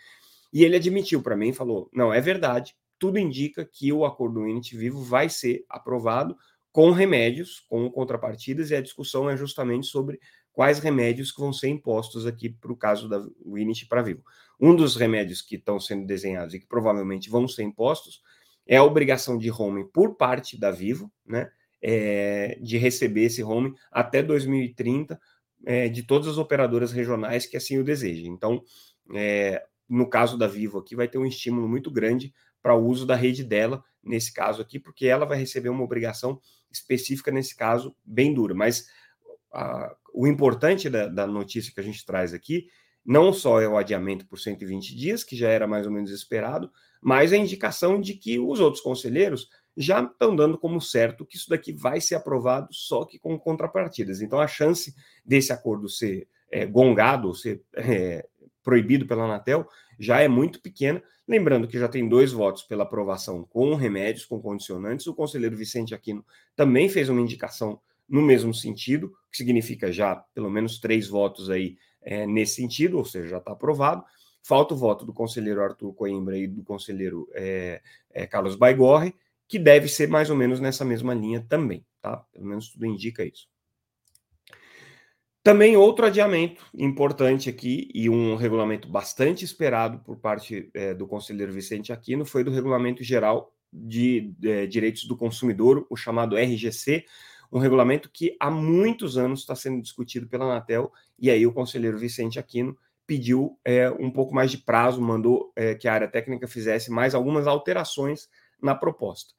E 0.52 0.64
ele 0.64 0.76
admitiu 0.76 1.22
para 1.22 1.36
mim, 1.36 1.52
falou: 1.52 1.88
não, 1.92 2.12
é 2.12 2.20
verdade, 2.20 2.74
tudo 2.98 3.18
indica 3.18 3.64
que 3.64 3.92
o 3.92 4.04
acordo 4.04 4.40
Unity 4.40 4.76
Vivo 4.76 5.02
vai 5.02 5.28
ser 5.28 5.64
aprovado 5.68 6.36
com 6.72 6.90
remédios, 6.90 7.60
com 7.68 7.90
contrapartidas, 7.90 8.70
e 8.70 8.76
a 8.76 8.80
discussão 8.80 9.28
é 9.28 9.36
justamente 9.36 9.86
sobre 9.86 10.20
quais 10.52 10.78
remédios 10.78 11.32
que 11.32 11.40
vão 11.40 11.52
ser 11.52 11.68
impostos 11.68 12.26
aqui 12.26 12.48
para 12.48 12.72
o 12.72 12.76
caso 12.76 13.08
da 13.08 13.24
Unity 13.44 13.86
para 13.86 14.02
Vivo. 14.02 14.22
Um 14.60 14.74
dos 14.74 14.96
remédios 14.96 15.42
que 15.42 15.56
estão 15.56 15.80
sendo 15.80 16.06
desenhados 16.06 16.54
e 16.54 16.60
que 16.60 16.66
provavelmente 16.66 17.30
vão 17.30 17.48
ser 17.48 17.62
impostos 17.62 18.20
é 18.66 18.76
a 18.76 18.84
obrigação 18.84 19.38
de 19.38 19.50
home 19.50 19.84
por 19.92 20.16
parte 20.16 20.58
da 20.58 20.70
Vivo, 20.70 21.10
né, 21.26 21.50
é, 21.82 22.58
de 22.60 22.76
receber 22.76 23.24
esse 23.24 23.42
home 23.42 23.74
até 23.90 24.22
2030 24.22 25.18
é, 25.64 25.88
de 25.88 26.02
todas 26.02 26.28
as 26.28 26.38
operadoras 26.38 26.92
regionais 26.92 27.46
que 27.46 27.56
assim 27.56 27.78
o 27.78 27.84
desejem. 27.84 28.32
Então, 28.32 28.62
é, 29.14 29.64
no 29.90 30.08
caso 30.08 30.38
da 30.38 30.46
Vivo 30.46 30.78
aqui, 30.78 30.94
vai 30.94 31.08
ter 31.08 31.18
um 31.18 31.26
estímulo 31.26 31.68
muito 31.68 31.90
grande 31.90 32.32
para 32.62 32.74
o 32.76 32.86
uso 32.86 33.04
da 33.04 33.16
rede 33.16 33.42
dela, 33.42 33.82
nesse 34.02 34.32
caso 34.32 34.62
aqui, 34.62 34.78
porque 34.78 35.06
ela 35.06 35.26
vai 35.26 35.36
receber 35.36 35.68
uma 35.68 35.82
obrigação 35.82 36.40
específica, 36.70 37.32
nesse 37.32 37.56
caso, 37.56 37.94
bem 38.04 38.32
dura. 38.32 38.54
Mas 38.54 38.86
a, 39.52 39.92
o 40.14 40.28
importante 40.28 40.88
da, 40.88 41.08
da, 41.08 41.26
notícia 41.26 41.72
que 41.74 41.80
a 41.80 41.82
gente 41.82 42.06
traz 42.06 42.32
aqui 42.32 42.68
não 43.04 43.32
só 43.32 43.60
é 43.60 43.68
o 43.68 43.76
adiamento 43.76 44.26
por 44.26 44.38
120 44.38 44.94
dias, 44.94 45.24
que 45.24 45.34
já 45.34 45.48
era 45.48 45.66
mais 45.66 45.86
ou 45.86 45.92
menos 45.92 46.12
esperado, 46.12 46.70
mas 47.02 47.32
a 47.32 47.36
indicação 47.36 48.00
de 48.00 48.14
que 48.14 48.38
os 48.38 48.60
outros 48.60 48.82
conselheiros 48.82 49.48
já 49.76 50.02
estão 50.02 50.36
dando 50.36 50.58
como 50.58 50.80
certo 50.80 51.24
que 51.24 51.36
isso 51.36 51.48
daqui 51.48 51.72
vai 51.72 52.00
ser 52.00 52.14
aprovado, 52.14 52.68
só 52.72 53.04
que 53.04 53.18
com 53.18 53.38
contrapartidas. 53.38 54.20
Então, 54.20 54.38
a 54.38 54.46
chance 54.46 54.94
desse 55.24 55.52
acordo 55.52 55.88
ser 55.88 56.28
é, 56.50 56.66
gongado, 56.66 57.34
ser 57.34 57.62
é, 57.74 58.28
proibido 58.62 59.06
pela 59.06 59.24
Anatel, 59.24 59.66
já 59.98 60.20
é 60.20 60.28
muito 60.28 60.60
pequena. 60.60 61.02
Lembrando 61.26 61.68
que 61.68 61.78
já 61.78 61.88
tem 61.88 62.08
dois 62.08 62.32
votos 62.32 62.62
pela 62.64 62.82
aprovação 62.82 63.44
com 63.44 63.74
remédios, 63.74 64.24
com 64.24 64.40
condicionantes. 64.40 65.06
O 65.06 65.14
conselheiro 65.14 65.56
Vicente 65.56 65.94
Aquino 65.94 66.24
também 66.56 66.88
fez 66.88 67.08
uma 67.08 67.20
indicação 67.20 67.80
no 68.08 68.20
mesmo 68.20 68.52
sentido, 68.52 69.12
que 69.30 69.36
significa 69.36 69.92
já 69.92 70.16
pelo 70.34 70.50
menos 70.50 70.80
três 70.80 71.06
votos 71.06 71.48
aí 71.48 71.76
é, 72.02 72.26
nesse 72.26 72.56
sentido, 72.56 72.98
ou 72.98 73.04
seja, 73.04 73.28
já 73.28 73.38
está 73.38 73.52
aprovado. 73.52 74.04
Falta 74.42 74.74
o 74.74 74.76
voto 74.76 75.04
do 75.04 75.12
conselheiro 75.12 75.62
Arthur 75.62 75.92
Coimbra 75.92 76.36
e 76.36 76.46
do 76.46 76.62
conselheiro 76.64 77.28
é, 77.34 77.80
é, 78.10 78.26
Carlos 78.26 78.56
Baigorre, 78.56 79.14
que 79.46 79.58
deve 79.58 79.86
ser 79.86 80.08
mais 80.08 80.30
ou 80.30 80.36
menos 80.36 80.58
nessa 80.60 80.84
mesma 80.84 81.14
linha 81.14 81.44
também, 81.48 81.84
tá? 82.00 82.16
Pelo 82.32 82.46
menos 82.46 82.70
tudo 82.70 82.86
indica 82.86 83.24
isso. 83.24 83.48
Também 85.42 85.74
outro 85.74 86.04
adiamento 86.04 86.62
importante 86.74 87.48
aqui 87.48 87.88
e 87.94 88.10
um 88.10 88.36
regulamento 88.36 88.86
bastante 88.86 89.42
esperado 89.42 89.98
por 90.00 90.18
parte 90.18 90.70
é, 90.74 90.92
do 90.92 91.06
conselheiro 91.06 91.52
Vicente 91.52 91.92
Aquino 91.92 92.26
foi 92.26 92.44
do 92.44 92.50
Regulamento 92.50 93.02
Geral 93.02 93.50
de 93.72 94.34
é, 94.44 94.66
Direitos 94.66 95.04
do 95.04 95.16
Consumidor, 95.16 95.86
o 95.88 95.96
chamado 95.96 96.36
RGC, 96.36 97.06
um 97.50 97.58
regulamento 97.58 98.10
que 98.12 98.36
há 98.38 98.50
muitos 98.50 99.16
anos 99.16 99.40
está 99.40 99.56
sendo 99.56 99.80
discutido 99.80 100.28
pela 100.28 100.44
Anatel, 100.44 100.92
e 101.18 101.30
aí 101.30 101.46
o 101.46 101.52
conselheiro 101.52 101.98
Vicente 101.98 102.38
Aquino 102.38 102.76
pediu 103.06 103.58
é, 103.64 103.90
um 103.90 104.10
pouco 104.10 104.34
mais 104.34 104.50
de 104.50 104.58
prazo, 104.58 105.00
mandou 105.00 105.52
é, 105.56 105.74
que 105.74 105.88
a 105.88 105.94
área 105.94 106.06
técnica 106.06 106.46
fizesse 106.46 106.90
mais 106.90 107.14
algumas 107.14 107.46
alterações 107.46 108.28
na 108.62 108.74
proposta. 108.74 109.34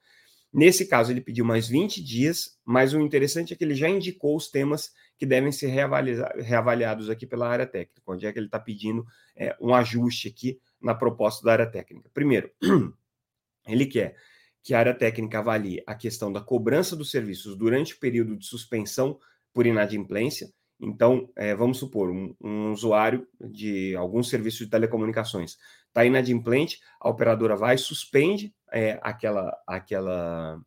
Nesse 0.54 0.86
caso, 0.86 1.12
ele 1.12 1.22
pediu 1.22 1.46
mais 1.46 1.68
20 1.68 2.04
dias, 2.04 2.60
mas 2.66 2.94
o 2.94 3.00
interessante 3.00 3.54
é 3.54 3.56
que 3.56 3.64
ele 3.64 3.76
já 3.76 3.88
indicou 3.88 4.36
os 4.36 4.50
temas 4.50 4.92
que 5.18 5.26
devem 5.26 5.52
ser 5.52 5.68
reavaliados 5.68 7.10
aqui 7.10 7.26
pela 7.26 7.48
área 7.48 7.66
técnica, 7.66 8.02
onde 8.06 8.26
é 8.26 8.34
que 8.34 8.40
ele 8.40 8.48
está 8.48 8.60
pedindo 8.60 9.06
é, 9.36 9.56
um 9.62 9.74
ajuste 9.74 10.28
aqui 10.28 10.60
na 10.82 10.94
proposta 10.94 11.46
da 11.46 11.54
área 11.54 11.66
técnica. 11.66 12.10
Primeiro, 12.14 12.52
ele 13.68 13.86
quer 13.86 14.16
que 14.64 14.74
a 14.74 14.80
área 14.80 14.94
técnica 14.94 15.40
avalie 15.40 15.82
a 15.88 15.96
questão 15.96 16.32
da 16.32 16.42
cobrança 16.42 16.96
dos 16.96 17.12
serviços 17.12 17.56
durante 17.56 17.94
o 17.94 18.00
período 18.00 18.36
de 18.36 18.46
suspensão 18.46 19.20
por 19.54 19.66
inadimplência, 19.66 20.52
então, 20.82 21.30
é, 21.36 21.54
vamos 21.54 21.78
supor, 21.78 22.10
um, 22.10 22.36
um, 22.42 22.72
usuário 22.72 23.28
de 23.40 23.96
algum 23.96 24.24
serviço 24.24 24.66
de 24.66 24.72
telecomunicações 24.72 25.60
está 25.88 26.04
inadimplente, 26.04 26.82
a 27.00 27.08
operadora 27.08 27.56
vai, 27.56 27.78
suspende 27.78 28.54
é, 28.72 28.98
aquela, 29.04 29.56
aquela, 29.68 30.60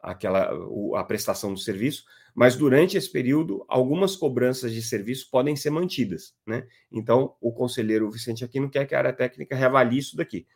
aquela 0.00 0.50
a 0.96 1.04
prestação 1.04 1.52
do 1.52 1.58
serviço, 1.58 2.04
mas 2.34 2.56
durante 2.56 2.96
esse 2.96 3.10
período, 3.10 3.64
algumas 3.68 4.16
cobranças 4.16 4.72
de 4.72 4.80
serviço 4.80 5.28
podem 5.30 5.54
ser 5.54 5.70
mantidas. 5.70 6.34
Né? 6.46 6.66
Então, 6.90 7.34
o 7.40 7.52
conselheiro 7.52 8.10
Vicente 8.10 8.44
Aquino 8.44 8.70
quer 8.70 8.86
que 8.86 8.94
a 8.94 8.98
área 8.98 9.12
técnica 9.12 9.54
reavalie 9.54 9.98
isso 9.98 10.16
daqui. 10.16 10.46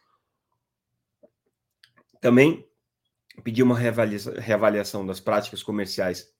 Também 2.21 2.67
pediu 3.43 3.67
uma 3.67 3.77
reavaliação 3.77 5.05
das 5.05 5.19
práticas 5.19 5.63
comerciais 5.63 6.33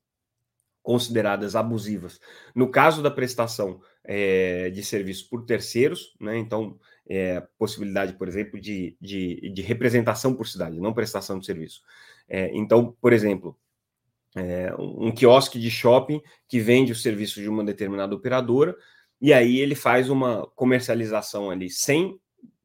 consideradas 0.83 1.55
abusivas. 1.55 2.19
No 2.53 2.69
caso 2.69 3.01
da 3.01 3.09
prestação 3.09 3.81
é, 4.03 4.69
de 4.69 4.83
serviço 4.83 5.29
por 5.29 5.45
terceiros, 5.45 6.13
né, 6.19 6.37
então, 6.37 6.77
é, 7.09 7.41
possibilidade, 7.57 8.13
por 8.13 8.27
exemplo, 8.27 8.59
de, 8.59 8.95
de, 9.01 9.49
de, 9.49 9.61
representação 9.61 10.35
por 10.35 10.47
cidade, 10.47 10.79
não 10.79 10.93
prestação 10.93 11.39
de 11.39 11.45
serviço. 11.45 11.81
É, 12.27 12.51
então, 12.53 12.95
por 13.01 13.13
exemplo, 13.13 13.57
um 14.79 15.11
quiosque 15.11 15.59
de 15.59 15.69
shopping 15.69 16.19
que 16.47 16.59
vende 16.59 16.91
o 16.91 16.95
serviço 16.95 17.39
de 17.39 17.47
uma 17.47 17.63
determinada 17.63 18.15
operadora, 18.15 18.75
e 19.21 19.31
aí 19.31 19.59
ele 19.59 19.75
faz 19.75 20.09
uma 20.09 20.47
comercialização 20.55 21.51
ali 21.51 21.69
sem 21.69 22.19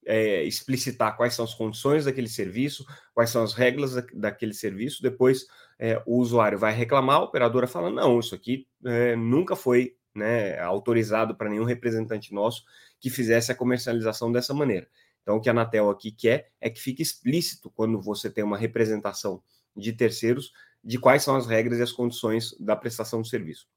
é, 0.08 0.42
explicitar 0.42 1.16
quais 1.16 1.34
são 1.34 1.44
as 1.44 1.54
condições 1.54 2.06
daquele 2.06 2.28
serviço, 2.28 2.86
quais 3.14 3.28
são 3.28 3.42
as 3.42 3.52
regras 3.52 3.94
da, 3.94 4.04
daquele 4.14 4.54
serviço, 4.54 5.02
depois 5.02 5.46
é, 5.78 6.02
o 6.06 6.16
usuário 6.16 6.58
vai 6.58 6.72
reclamar, 6.72 7.16
a 7.16 7.24
operadora 7.24 7.66
fala: 7.66 7.90
não, 7.90 8.18
isso 8.18 8.34
aqui 8.34 8.66
é, 8.84 9.14
nunca 9.14 9.54
foi 9.54 9.96
né, 10.14 10.58
autorizado 10.58 11.36
para 11.36 11.48
nenhum 11.48 11.64
representante 11.64 12.34
nosso 12.34 12.64
que 13.00 13.08
fizesse 13.08 13.52
a 13.52 13.54
comercialização 13.54 14.32
dessa 14.32 14.52
maneira. 14.52 14.88
Então, 15.22 15.36
o 15.36 15.40
que 15.40 15.48
a 15.48 15.52
Anatel 15.52 15.90
aqui 15.90 16.10
quer 16.10 16.50
é 16.60 16.68
que 16.68 16.80
fique 16.80 17.02
explícito 17.02 17.70
quando 17.70 18.00
você 18.00 18.30
tem 18.30 18.42
uma 18.42 18.56
representação 18.56 19.42
de 19.76 19.92
terceiros 19.92 20.52
de 20.82 20.98
quais 20.98 21.22
são 21.22 21.36
as 21.36 21.46
regras 21.46 21.78
e 21.78 21.82
as 21.82 21.92
condições 21.92 22.56
da 22.58 22.74
prestação 22.74 23.20
do 23.20 23.28
serviço. 23.28 23.68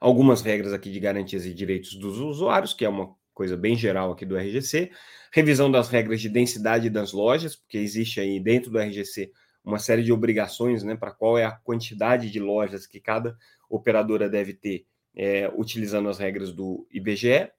Algumas 0.00 0.42
regras 0.42 0.72
aqui 0.72 0.90
de 0.90 1.00
garantias 1.00 1.44
e 1.46 1.52
direitos 1.52 1.94
dos 1.94 2.18
usuários, 2.18 2.72
que 2.72 2.84
é 2.84 2.88
uma 2.88 3.14
coisa 3.34 3.56
bem 3.56 3.76
geral 3.76 4.12
aqui 4.12 4.24
do 4.24 4.36
RGC, 4.36 4.90
revisão 5.32 5.70
das 5.70 5.88
regras 5.88 6.20
de 6.20 6.28
densidade 6.28 6.88
das 6.88 7.12
lojas, 7.12 7.56
porque 7.56 7.78
existe 7.78 8.20
aí 8.20 8.38
dentro 8.38 8.70
do 8.70 8.78
RGC 8.78 9.32
uma 9.66 9.78
série 9.78 10.02
de 10.02 10.12
obrigações, 10.12 10.82
né, 10.82 10.94
para 10.96 11.10
qual 11.10 11.36
é 11.36 11.44
a 11.44 11.50
quantidade 11.50 12.30
de 12.30 12.38
lojas 12.40 12.86
que 12.86 13.00
cada 13.00 13.36
operadora 13.68 14.30
deve 14.30 14.54
ter, 14.54 14.86
é, 15.14 15.50
utilizando 15.56 16.08
as 16.08 16.18
regras 16.18 16.52
do 16.52 16.86
IBGE, 16.90 17.50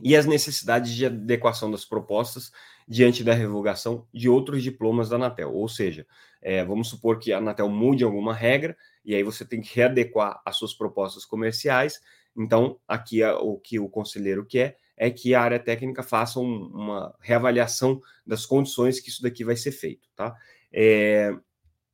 e 0.00 0.16
as 0.16 0.26
necessidades 0.26 0.92
de 0.92 1.06
adequação 1.06 1.70
das 1.70 1.84
propostas 1.84 2.52
diante 2.86 3.24
da 3.24 3.32
revogação 3.32 4.06
de 4.12 4.28
outros 4.28 4.62
diplomas 4.62 5.08
da 5.08 5.16
Anatel. 5.16 5.54
Ou 5.54 5.68
seja, 5.68 6.06
é, 6.40 6.64
vamos 6.64 6.88
supor 6.88 7.18
que 7.18 7.32
a 7.32 7.38
Anatel 7.38 7.68
mude 7.68 8.04
alguma 8.04 8.34
regra, 8.34 8.76
e 9.04 9.14
aí 9.14 9.22
você 9.22 9.44
tem 9.44 9.60
que 9.60 9.74
readequar 9.74 10.42
as 10.44 10.56
suas 10.56 10.74
propostas 10.74 11.24
comerciais 11.24 12.00
então, 12.36 12.78
aqui 12.88 13.22
o 13.24 13.58
que 13.58 13.78
o 13.78 13.88
conselheiro 13.88 14.44
quer 14.44 14.76
é 14.96 15.10
que 15.10 15.34
a 15.34 15.42
área 15.42 15.58
técnica 15.58 16.02
faça 16.02 16.40
um, 16.40 16.66
uma 16.68 17.14
reavaliação 17.20 18.00
das 18.26 18.46
condições 18.46 19.00
que 19.00 19.10
isso 19.10 19.22
daqui 19.22 19.44
vai 19.44 19.56
ser 19.56 19.72
feito, 19.72 20.08
tá? 20.14 20.34
É, 20.72 21.34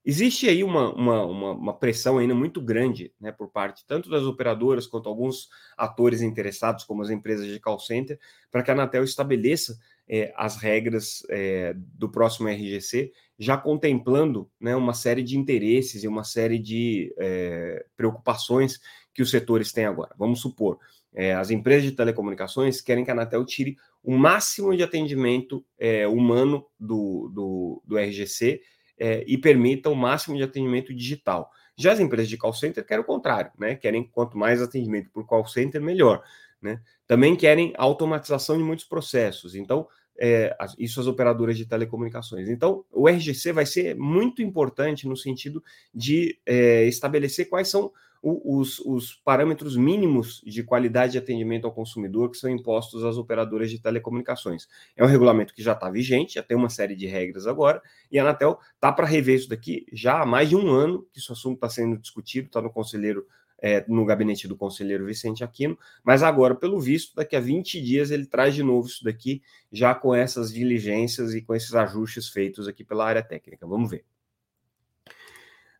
existe 0.05 0.49
aí 0.49 0.63
uma, 0.63 0.93
uma, 0.95 1.25
uma, 1.25 1.53
uma, 1.53 1.79
pressão 1.79 2.19
ainda 2.19 2.35
muito 2.35 2.61
grande, 2.61 3.13
né, 3.21 3.33
por 3.33 3.51
parte 3.51 3.85
tanto 3.87 4.09
das 4.09 4.23
operadoras 4.23 4.87
quanto 4.87 5.09
alguns 5.09 5.49
atores 5.77 6.23
interessados, 6.23 6.85
como 6.85 7.03
as 7.03 7.11
empresas 7.11 7.47
de 7.47 7.61
call 7.61 7.79
center, 7.79 8.19
para 8.51 8.63
que 8.63 8.71
a 8.71 8.75
Anatel 8.75 9.05
estabeleça 9.05 9.79
é, 10.09 10.33
as 10.37 10.57
regras 10.57 11.23
é, 11.29 11.75
do 11.77 12.09
próximo 12.09 12.49
RGC, 12.49 13.13
já 13.39 13.57
contemplando 13.57 14.51
né, 14.59 14.75
uma 14.75 14.95
série 14.95 15.23
de 15.23 15.37
interesses 15.37 16.03
e 16.03 16.09
uma 16.09 16.25
série 16.25 16.59
de 16.59 17.15
é, 17.19 17.85
preocupações 17.97 18.81
que 19.13 19.23
os 19.23 19.31
setores 19.31 19.73
têm 19.73 19.85
agora. 19.85 20.15
Vamos 20.17 20.41
supor, 20.41 20.79
é, 21.15 21.35
as 21.35 21.51
empresas 21.51 21.85
de 21.85 21.93
telecomunicações 21.93 22.81
querem 22.81 23.05
que 23.05 23.11
a 23.11 23.15
Anatel 23.15 23.45
tire 23.45 23.77
o 24.03 24.17
máximo 24.17 24.77
de 24.77 24.83
atendimento 24.83 25.65
é, 25.79 26.07
humano 26.07 26.67
do, 26.79 27.31
do, 27.33 27.83
do 27.85 27.99
RGC 27.99 28.61
é, 28.99 29.25
e 29.27 29.39
permita 29.39 29.91
o 29.91 29.95
máximo 29.95 30.37
de 30.37 30.43
atendimento 30.43 30.95
digital. 30.95 31.51
Já 31.77 31.93
as 31.93 32.01
empresas 32.01 32.29
de 32.29 32.37
call 32.37 32.53
center 32.53 32.85
querem 32.85 33.03
o 33.03 33.07
contrário, 33.07 33.53
né? 33.57 33.77
Querem 33.77 34.03
quanto 34.03 34.37
mais 34.37 34.61
atendimento 34.61 35.11
por 35.11 35.25
call 35.27 35.47
center, 35.47 35.81
melhor. 35.81 36.23
Né? 36.61 36.81
Também 37.07 37.37
querem 37.37 37.73
automatização 37.77 38.59
de 38.59 38.65
muitos 38.65 38.85
processos. 38.85 39.55
Então, 39.55 39.87
é, 40.19 40.57
isso 40.79 41.01
as 41.01 41.07
operadoras 41.07 41.57
de 41.57 41.65
telecomunicações. 41.65 42.49
Então, 42.49 42.85
o 42.93 43.09
RGC 43.09 43.53
vai 43.53 43.65
ser 43.65 43.95
muito 43.95 44.43
importante 44.43 45.07
no 45.07 45.17
sentido 45.17 45.63
de 45.95 46.39
é, 46.45 46.85
estabelecer 46.85 47.49
quais 47.49 47.69
são 47.69 47.93
os, 48.21 48.81
os, 48.81 49.15
parâmetros 49.25 49.77
mínimos 49.77 50.43
de 50.45 50.63
qualidade 50.65 51.13
de 51.13 51.19
atendimento 51.19 51.67
ao 51.67 51.73
consumidor 51.73 52.31
que 52.31 52.37
são 52.37 52.51
impostos 52.51 53.05
às 53.05 53.17
operadoras 53.17 53.71
de 53.71 53.79
telecomunicações. 53.79 54.69
É 54.97 55.05
um 55.05 55.07
regulamento 55.07 55.55
que 55.55 55.63
já 55.63 55.73
está 55.73 55.89
vigente, 55.89 56.35
já 56.35 56.43
tem 56.43 56.57
uma 56.57 56.69
série 56.69 56.97
de 56.97 57.07
regras 57.07 57.47
agora, 57.47 57.81
e 58.11 58.19
a 58.19 58.23
Anatel 58.23 58.59
está 58.75 58.91
para 58.91 59.07
rever 59.07 59.37
isso 59.37 59.49
daqui 59.49 59.87
já 59.93 60.23
há 60.23 60.27
mais 60.27 60.49
de 60.49 60.57
um 60.57 60.69
ano 60.69 61.07
que 61.13 61.21
esse 61.21 61.31
assunto 61.31 61.55
está 61.55 61.69
sendo 61.69 61.97
discutido, 61.97 62.49
está 62.49 62.61
no 62.61 62.71
conselheiro. 62.71 63.25
É, 63.61 63.85
no 63.89 64.05
gabinete 64.05 64.47
do 64.47 64.57
conselheiro 64.57 65.05
Vicente 65.05 65.43
Aquino, 65.43 65.77
mas 66.05 66.23
agora, 66.23 66.55
pelo 66.55 66.79
visto, 66.81 67.17
daqui 67.17 67.35
a 67.35 67.41
20 67.41 67.83
dias 67.83 68.13
ele 68.13 68.25
traz 68.25 68.55
de 68.55 68.63
novo 68.63 68.87
isso 68.87 69.03
daqui, 69.03 69.43
já 69.73 69.97
com 69.97 70.15
essas 70.15 70.53
diligências 70.53 71.35
e 71.35 71.43
com 71.43 71.57
esses 71.57 71.75
ajustes 71.75 72.29
feitos 72.29 72.69
aqui 72.69 72.85
pela 72.85 73.05
área 73.05 73.23
técnica. 73.23 73.67
Vamos 73.67 73.91
ver. 73.91 74.05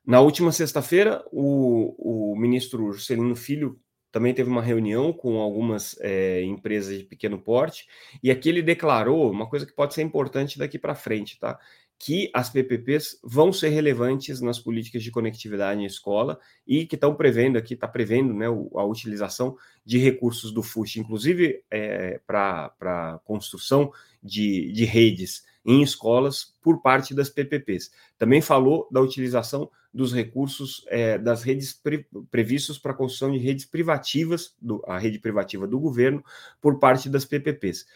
Na 0.05 0.21
última 0.21 0.51
sexta-feira, 0.51 1.23
o, 1.31 2.33
o 2.33 2.35
ministro 2.35 2.91
Juscelino 2.93 3.37
Filho 3.37 3.79
também 4.11 4.33
teve 4.33 4.49
uma 4.49 4.63
reunião 4.63 5.13
com 5.13 5.39
algumas 5.39 5.99
é, 6.01 6.43
empresas 6.43 6.99
de 6.99 7.05
pequeno 7.05 7.39
porte, 7.39 7.87
e 8.23 8.31
aqui 8.31 8.49
ele 8.49 8.63
declarou 8.63 9.31
uma 9.31 9.47
coisa 9.47 9.67
que 9.67 9.73
pode 9.73 9.93
ser 9.95 10.03
importante 10.03 10.59
daqui 10.59 10.79
para 10.79 10.95
frente, 10.95 11.39
tá? 11.39 11.59
Que 11.99 12.31
as 12.33 12.49
PPPs 12.49 13.19
vão 13.25 13.53
ser 13.53 13.71
relevantes 13.71 14.41
nas 14.41 14.59
políticas 14.59 15.03
de 15.03 15.11
conectividade 15.11 15.81
em 15.81 15.85
escola 15.85 16.39
e 16.67 16.87
que 16.87 16.95
estão 16.95 17.15
prevendo 17.15 17.59
aqui, 17.59 17.75
está 17.75 17.89
prevendo 17.89 18.33
né, 18.33 18.47
a 18.47 18.85
utilização 18.85 19.57
de 19.85 19.99
recursos 19.99 20.53
do 20.53 20.63
FUSH, 20.63 20.97
inclusive 20.99 21.63
é, 21.71 22.21
para 22.27 23.21
construção 23.25 23.93
de, 24.23 24.71
de 24.73 24.85
redes 24.85 25.45
em 25.65 25.83
escolas 25.83 26.55
por 26.63 26.81
parte 26.81 27.15
das 27.15 27.29
PPPs. 27.29 27.91
Também 28.17 28.41
falou 28.41 28.89
da 28.91 29.01
utilização 29.01 29.71
dos 29.93 30.13
recursos 30.13 30.85
é, 30.89 31.19
das 31.19 31.43
redes 31.43 31.73
pre, 31.73 32.07
previstos 32.31 32.79
para 32.79 32.93
a 32.93 32.95
construção 32.95 33.33
de 33.33 33.39
redes 33.39 33.65
privativas, 33.65 34.55
do, 34.61 34.83
a 34.87 34.99
rede 34.99 35.19
privativa 35.19 35.67
do 35.67 35.79
governo, 35.79 36.25
por 36.61 36.79
parte 36.79 37.09
das 37.09 37.25
PPPs. 37.25 37.87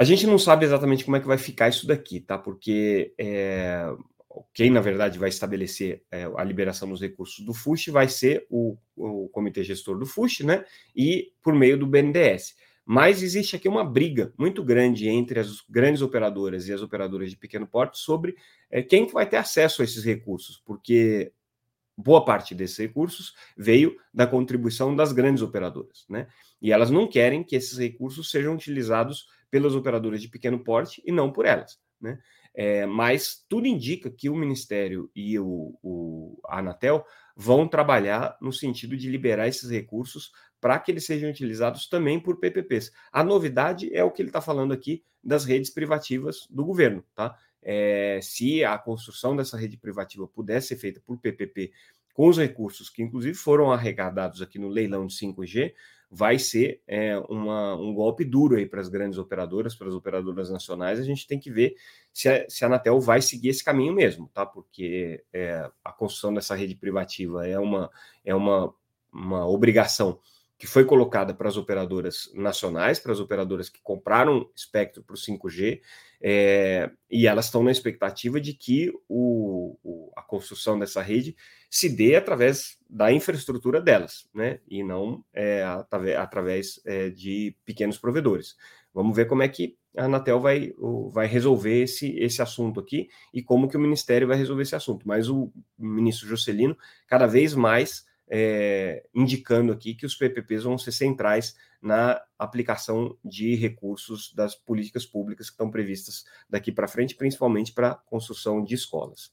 A 0.00 0.04
gente 0.04 0.26
não 0.26 0.38
sabe 0.38 0.64
exatamente 0.64 1.04
como 1.04 1.18
é 1.18 1.20
que 1.20 1.26
vai 1.26 1.36
ficar 1.36 1.68
isso 1.68 1.86
daqui, 1.86 2.20
tá? 2.20 2.38
Porque 2.38 3.12
é, 3.18 3.84
quem 4.54 4.70
na 4.70 4.80
verdade 4.80 5.18
vai 5.18 5.28
estabelecer 5.28 6.02
é, 6.10 6.24
a 6.38 6.42
liberação 6.42 6.88
dos 6.88 7.02
recursos 7.02 7.44
do 7.44 7.52
FUSH 7.52 7.88
vai 7.88 8.08
ser 8.08 8.46
o, 8.48 8.78
o 8.96 9.28
comitê 9.28 9.62
gestor 9.62 9.98
do 9.98 10.06
FUSH, 10.06 10.40
né? 10.40 10.64
E 10.96 11.34
por 11.42 11.54
meio 11.54 11.76
do 11.76 11.86
BNDES. 11.86 12.54
Mas 12.82 13.22
existe 13.22 13.56
aqui 13.56 13.68
uma 13.68 13.84
briga 13.84 14.32
muito 14.38 14.64
grande 14.64 15.06
entre 15.06 15.38
as 15.38 15.60
grandes 15.68 16.00
operadoras 16.00 16.66
e 16.66 16.72
as 16.72 16.80
operadoras 16.80 17.28
de 17.28 17.36
pequeno 17.36 17.66
porte 17.66 17.98
sobre 17.98 18.34
é, 18.70 18.82
quem 18.82 19.06
vai 19.06 19.28
ter 19.28 19.36
acesso 19.36 19.82
a 19.82 19.84
esses 19.84 20.02
recursos, 20.02 20.62
porque 20.64 21.30
boa 21.94 22.24
parte 22.24 22.54
desses 22.54 22.78
recursos 22.78 23.34
veio 23.54 23.94
da 24.14 24.26
contribuição 24.26 24.96
das 24.96 25.12
grandes 25.12 25.42
operadoras, 25.42 26.06
né? 26.08 26.26
E 26.62 26.72
elas 26.72 26.90
não 26.90 27.06
querem 27.06 27.44
que 27.44 27.54
esses 27.54 27.76
recursos 27.76 28.30
sejam 28.30 28.54
utilizados 28.54 29.26
pelas 29.50 29.74
operadoras 29.74 30.20
de 30.20 30.28
pequeno 30.28 30.62
porte 30.62 31.02
e 31.04 31.12
não 31.12 31.32
por 31.32 31.46
elas, 31.46 31.78
né? 32.00 32.18
É, 32.52 32.84
mas 32.84 33.44
tudo 33.48 33.68
indica 33.68 34.10
que 34.10 34.28
o 34.28 34.34
Ministério 34.34 35.08
e 35.14 35.38
o, 35.38 35.78
o 35.82 36.40
a 36.48 36.58
Anatel 36.58 37.04
vão 37.36 37.68
trabalhar 37.68 38.36
no 38.40 38.52
sentido 38.52 38.96
de 38.96 39.08
liberar 39.08 39.46
esses 39.46 39.70
recursos 39.70 40.32
para 40.60 40.78
que 40.80 40.90
eles 40.90 41.06
sejam 41.06 41.30
utilizados 41.30 41.88
também 41.88 42.18
por 42.18 42.40
PPPs. 42.40 42.90
A 43.12 43.22
novidade 43.22 43.94
é 43.94 44.02
o 44.02 44.10
que 44.10 44.20
ele 44.20 44.30
está 44.30 44.40
falando 44.40 44.72
aqui 44.72 45.04
das 45.22 45.44
redes 45.44 45.70
privativas 45.70 46.48
do 46.50 46.64
governo, 46.64 47.04
tá? 47.14 47.38
é, 47.62 48.20
se 48.22 48.64
a 48.64 48.76
construção 48.78 49.36
dessa 49.36 49.56
rede 49.56 49.76
privativa 49.76 50.26
pudesse 50.26 50.68
ser 50.68 50.76
feita 50.76 51.00
por 51.04 51.18
PPP 51.18 51.72
com 52.14 52.28
os 52.28 52.38
recursos 52.38 52.90
que, 52.90 53.02
inclusive, 53.02 53.34
foram 53.34 53.70
arrecadados 53.70 54.42
aqui 54.42 54.58
no 54.58 54.68
leilão 54.68 55.06
de 55.06 55.14
5G, 55.14 55.72
vai 56.10 56.38
ser 56.38 56.82
é, 56.88 57.16
uma, 57.28 57.76
um 57.76 57.94
golpe 57.94 58.24
duro 58.24 58.56
aí 58.56 58.66
para 58.66 58.80
as 58.80 58.88
grandes 58.88 59.16
operadoras, 59.16 59.76
para 59.76 59.86
as 59.86 59.94
operadoras 59.94 60.50
nacionais. 60.50 60.98
A 60.98 61.04
gente 61.04 61.26
tem 61.26 61.38
que 61.38 61.50
ver 61.50 61.76
se 62.12 62.28
a, 62.28 62.48
se 62.48 62.64
a 62.64 62.66
Anatel 62.66 63.00
vai 63.00 63.22
seguir 63.22 63.50
esse 63.50 63.62
caminho 63.62 63.92
mesmo, 63.92 64.28
tá? 64.34 64.44
Porque 64.44 65.22
é, 65.32 65.70
a 65.84 65.92
construção 65.92 66.34
dessa 66.34 66.56
rede 66.56 66.74
privativa 66.74 67.46
é 67.46 67.58
uma, 67.58 67.88
é 68.24 68.34
uma, 68.34 68.74
uma 69.12 69.46
obrigação 69.46 70.18
que 70.60 70.66
foi 70.66 70.84
colocada 70.84 71.32
para 71.32 71.48
as 71.48 71.56
operadoras 71.56 72.30
nacionais, 72.34 72.98
para 72.98 73.12
as 73.12 73.18
operadoras 73.18 73.70
que 73.70 73.80
compraram 73.82 74.46
espectro 74.54 75.02
para 75.02 75.14
o 75.14 75.16
5G, 75.16 75.80
é, 76.20 76.90
e 77.10 77.26
elas 77.26 77.46
estão 77.46 77.62
na 77.62 77.70
expectativa 77.70 78.38
de 78.38 78.52
que 78.52 78.92
o, 79.08 79.78
o, 79.82 80.12
a 80.14 80.20
construção 80.20 80.78
dessa 80.78 81.00
rede 81.00 81.34
se 81.70 81.88
dê 81.88 82.14
através 82.14 82.76
da 82.90 83.10
infraestrutura 83.10 83.80
delas, 83.80 84.28
né? 84.34 84.60
E 84.68 84.84
não 84.84 85.24
é, 85.32 85.62
através, 85.62 86.16
através 86.18 86.80
é, 86.84 87.08
de 87.08 87.56
pequenos 87.64 87.96
provedores. 87.96 88.54
Vamos 88.92 89.16
ver 89.16 89.24
como 89.24 89.42
é 89.42 89.48
que 89.48 89.78
a 89.96 90.04
Anatel 90.04 90.40
vai, 90.40 90.74
vai 91.10 91.26
resolver 91.26 91.84
esse, 91.84 92.14
esse 92.18 92.42
assunto 92.42 92.80
aqui 92.80 93.08
e 93.32 93.42
como 93.42 93.66
que 93.66 93.78
o 93.78 93.80
Ministério 93.80 94.28
vai 94.28 94.36
resolver 94.36 94.62
esse 94.64 94.76
assunto. 94.76 95.08
Mas 95.08 95.30
o 95.30 95.50
ministro 95.78 96.28
Juscelino, 96.28 96.76
cada 97.06 97.26
vez 97.26 97.54
mais 97.54 98.04
é, 98.30 99.04
indicando 99.12 99.72
aqui 99.72 99.94
que 99.94 100.06
os 100.06 100.14
PPPs 100.14 100.62
vão 100.62 100.78
ser 100.78 100.92
centrais 100.92 101.56
na 101.82 102.20
aplicação 102.38 103.16
de 103.24 103.56
recursos 103.56 104.32
das 104.34 104.54
políticas 104.54 105.04
públicas 105.04 105.48
que 105.48 105.54
estão 105.54 105.70
previstas 105.70 106.24
daqui 106.48 106.70
para 106.70 106.86
frente, 106.86 107.16
principalmente 107.16 107.72
para 107.72 107.90
a 107.90 107.94
construção 107.94 108.62
de 108.62 108.74
escolas. 108.74 109.32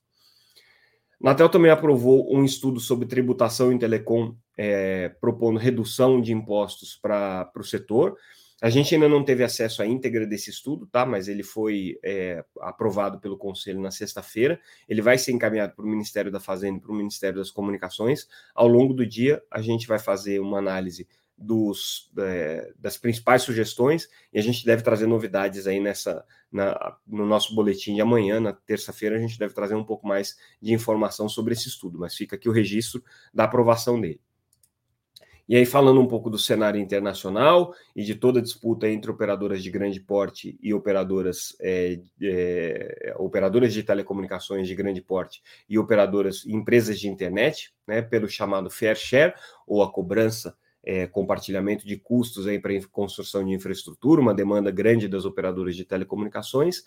Natel 1.19 1.49
também 1.49 1.71
aprovou 1.71 2.33
um 2.35 2.43
estudo 2.43 2.79
sobre 2.79 3.07
tributação 3.07 3.71
em 3.71 3.77
telecom, 3.77 4.35
é, 4.55 5.09
propondo 5.09 5.59
redução 5.59 6.21
de 6.21 6.31
impostos 6.31 6.95
para 6.95 7.51
o 7.55 7.63
setor. 7.63 8.17
A 8.61 8.69
gente 8.69 8.95
ainda 8.95 9.07
não 9.07 9.23
teve 9.23 9.43
acesso 9.43 9.83
à 9.83 9.85
íntegra 9.85 10.25
desse 10.25 10.49
estudo, 10.49 10.87
tá? 10.87 11.05
Mas 11.05 11.27
ele 11.27 11.43
foi 11.43 11.99
é, 12.03 12.43
aprovado 12.59 13.19
pelo 13.19 13.37
Conselho 13.37 13.79
na 13.79 13.91
sexta-feira. 13.91 14.59
Ele 14.89 15.01
vai 15.01 15.17
ser 15.17 15.31
encaminhado 15.31 15.75
para 15.75 15.85
o 15.85 15.87
Ministério 15.87 16.31
da 16.31 16.39
Fazenda 16.39 16.77
e 16.77 16.81
para 16.81 16.91
o 16.91 16.95
Ministério 16.95 17.37
das 17.37 17.51
Comunicações. 17.51 18.27
Ao 18.55 18.67
longo 18.67 18.93
do 18.93 19.05
dia, 19.05 19.43
a 19.51 19.61
gente 19.61 19.87
vai 19.87 19.99
fazer 19.99 20.39
uma 20.39 20.57
análise 20.57 21.07
dos, 21.37 22.11
é, 22.17 22.73
das 22.79 22.97
principais 22.97 23.43
sugestões 23.43 24.09
e 24.33 24.39
a 24.39 24.41
gente 24.41 24.65
deve 24.65 24.81
trazer 24.81 25.05
novidades 25.05 25.67
aí 25.67 25.79
nessa 25.79 26.25
na, 26.51 26.97
no 27.05 27.25
nosso 27.25 27.53
boletim 27.53 27.95
de 27.95 28.01
amanhã, 28.01 28.39
na 28.39 28.53
terça-feira, 28.53 29.17
a 29.17 29.19
gente 29.19 29.37
deve 29.37 29.53
trazer 29.53 29.75
um 29.75 29.83
pouco 29.83 30.07
mais 30.07 30.37
de 30.61 30.73
informação 30.73 31.27
sobre 31.27 31.53
esse 31.53 31.67
estudo, 31.67 31.99
mas 31.99 32.15
fica 32.15 32.35
aqui 32.35 32.47
o 32.47 32.53
registro 32.53 33.03
da 33.33 33.43
aprovação 33.43 33.99
dele. 33.99 34.21
E 35.47 35.55
aí, 35.55 35.65
falando 35.65 36.01
um 36.01 36.07
pouco 36.07 36.29
do 36.29 36.37
cenário 36.37 36.79
internacional 36.79 37.73
e 37.95 38.03
de 38.03 38.15
toda 38.15 38.39
a 38.39 38.43
disputa 38.43 38.89
entre 38.89 39.09
operadoras 39.09 39.63
de 39.63 39.71
grande 39.71 39.99
porte 39.99 40.59
e 40.61 40.73
operadoras, 40.73 41.55
é, 41.61 41.99
é, 42.21 43.15
operadoras 43.17 43.73
de 43.73 43.81
telecomunicações 43.81 44.67
de 44.67 44.75
grande 44.75 45.01
porte 45.01 45.41
e 45.69 45.79
operadoras, 45.79 46.45
empresas 46.45 46.99
de 46.99 47.07
internet, 47.07 47.73
né, 47.87 48.01
pelo 48.01 48.27
chamado 48.27 48.69
fair 48.69 48.97
share, 48.97 49.33
ou 49.65 49.81
a 49.81 49.89
cobrança, 49.89 50.57
é, 50.83 51.07
compartilhamento 51.07 51.87
de 51.87 51.95
custos 51.95 52.45
para 52.61 52.73
construção 52.91 53.45
de 53.45 53.53
infraestrutura, 53.53 54.19
uma 54.19 54.33
demanda 54.33 54.69
grande 54.69 55.07
das 55.07 55.23
operadoras 55.23 55.75
de 55.75 55.85
telecomunicações, 55.85 56.83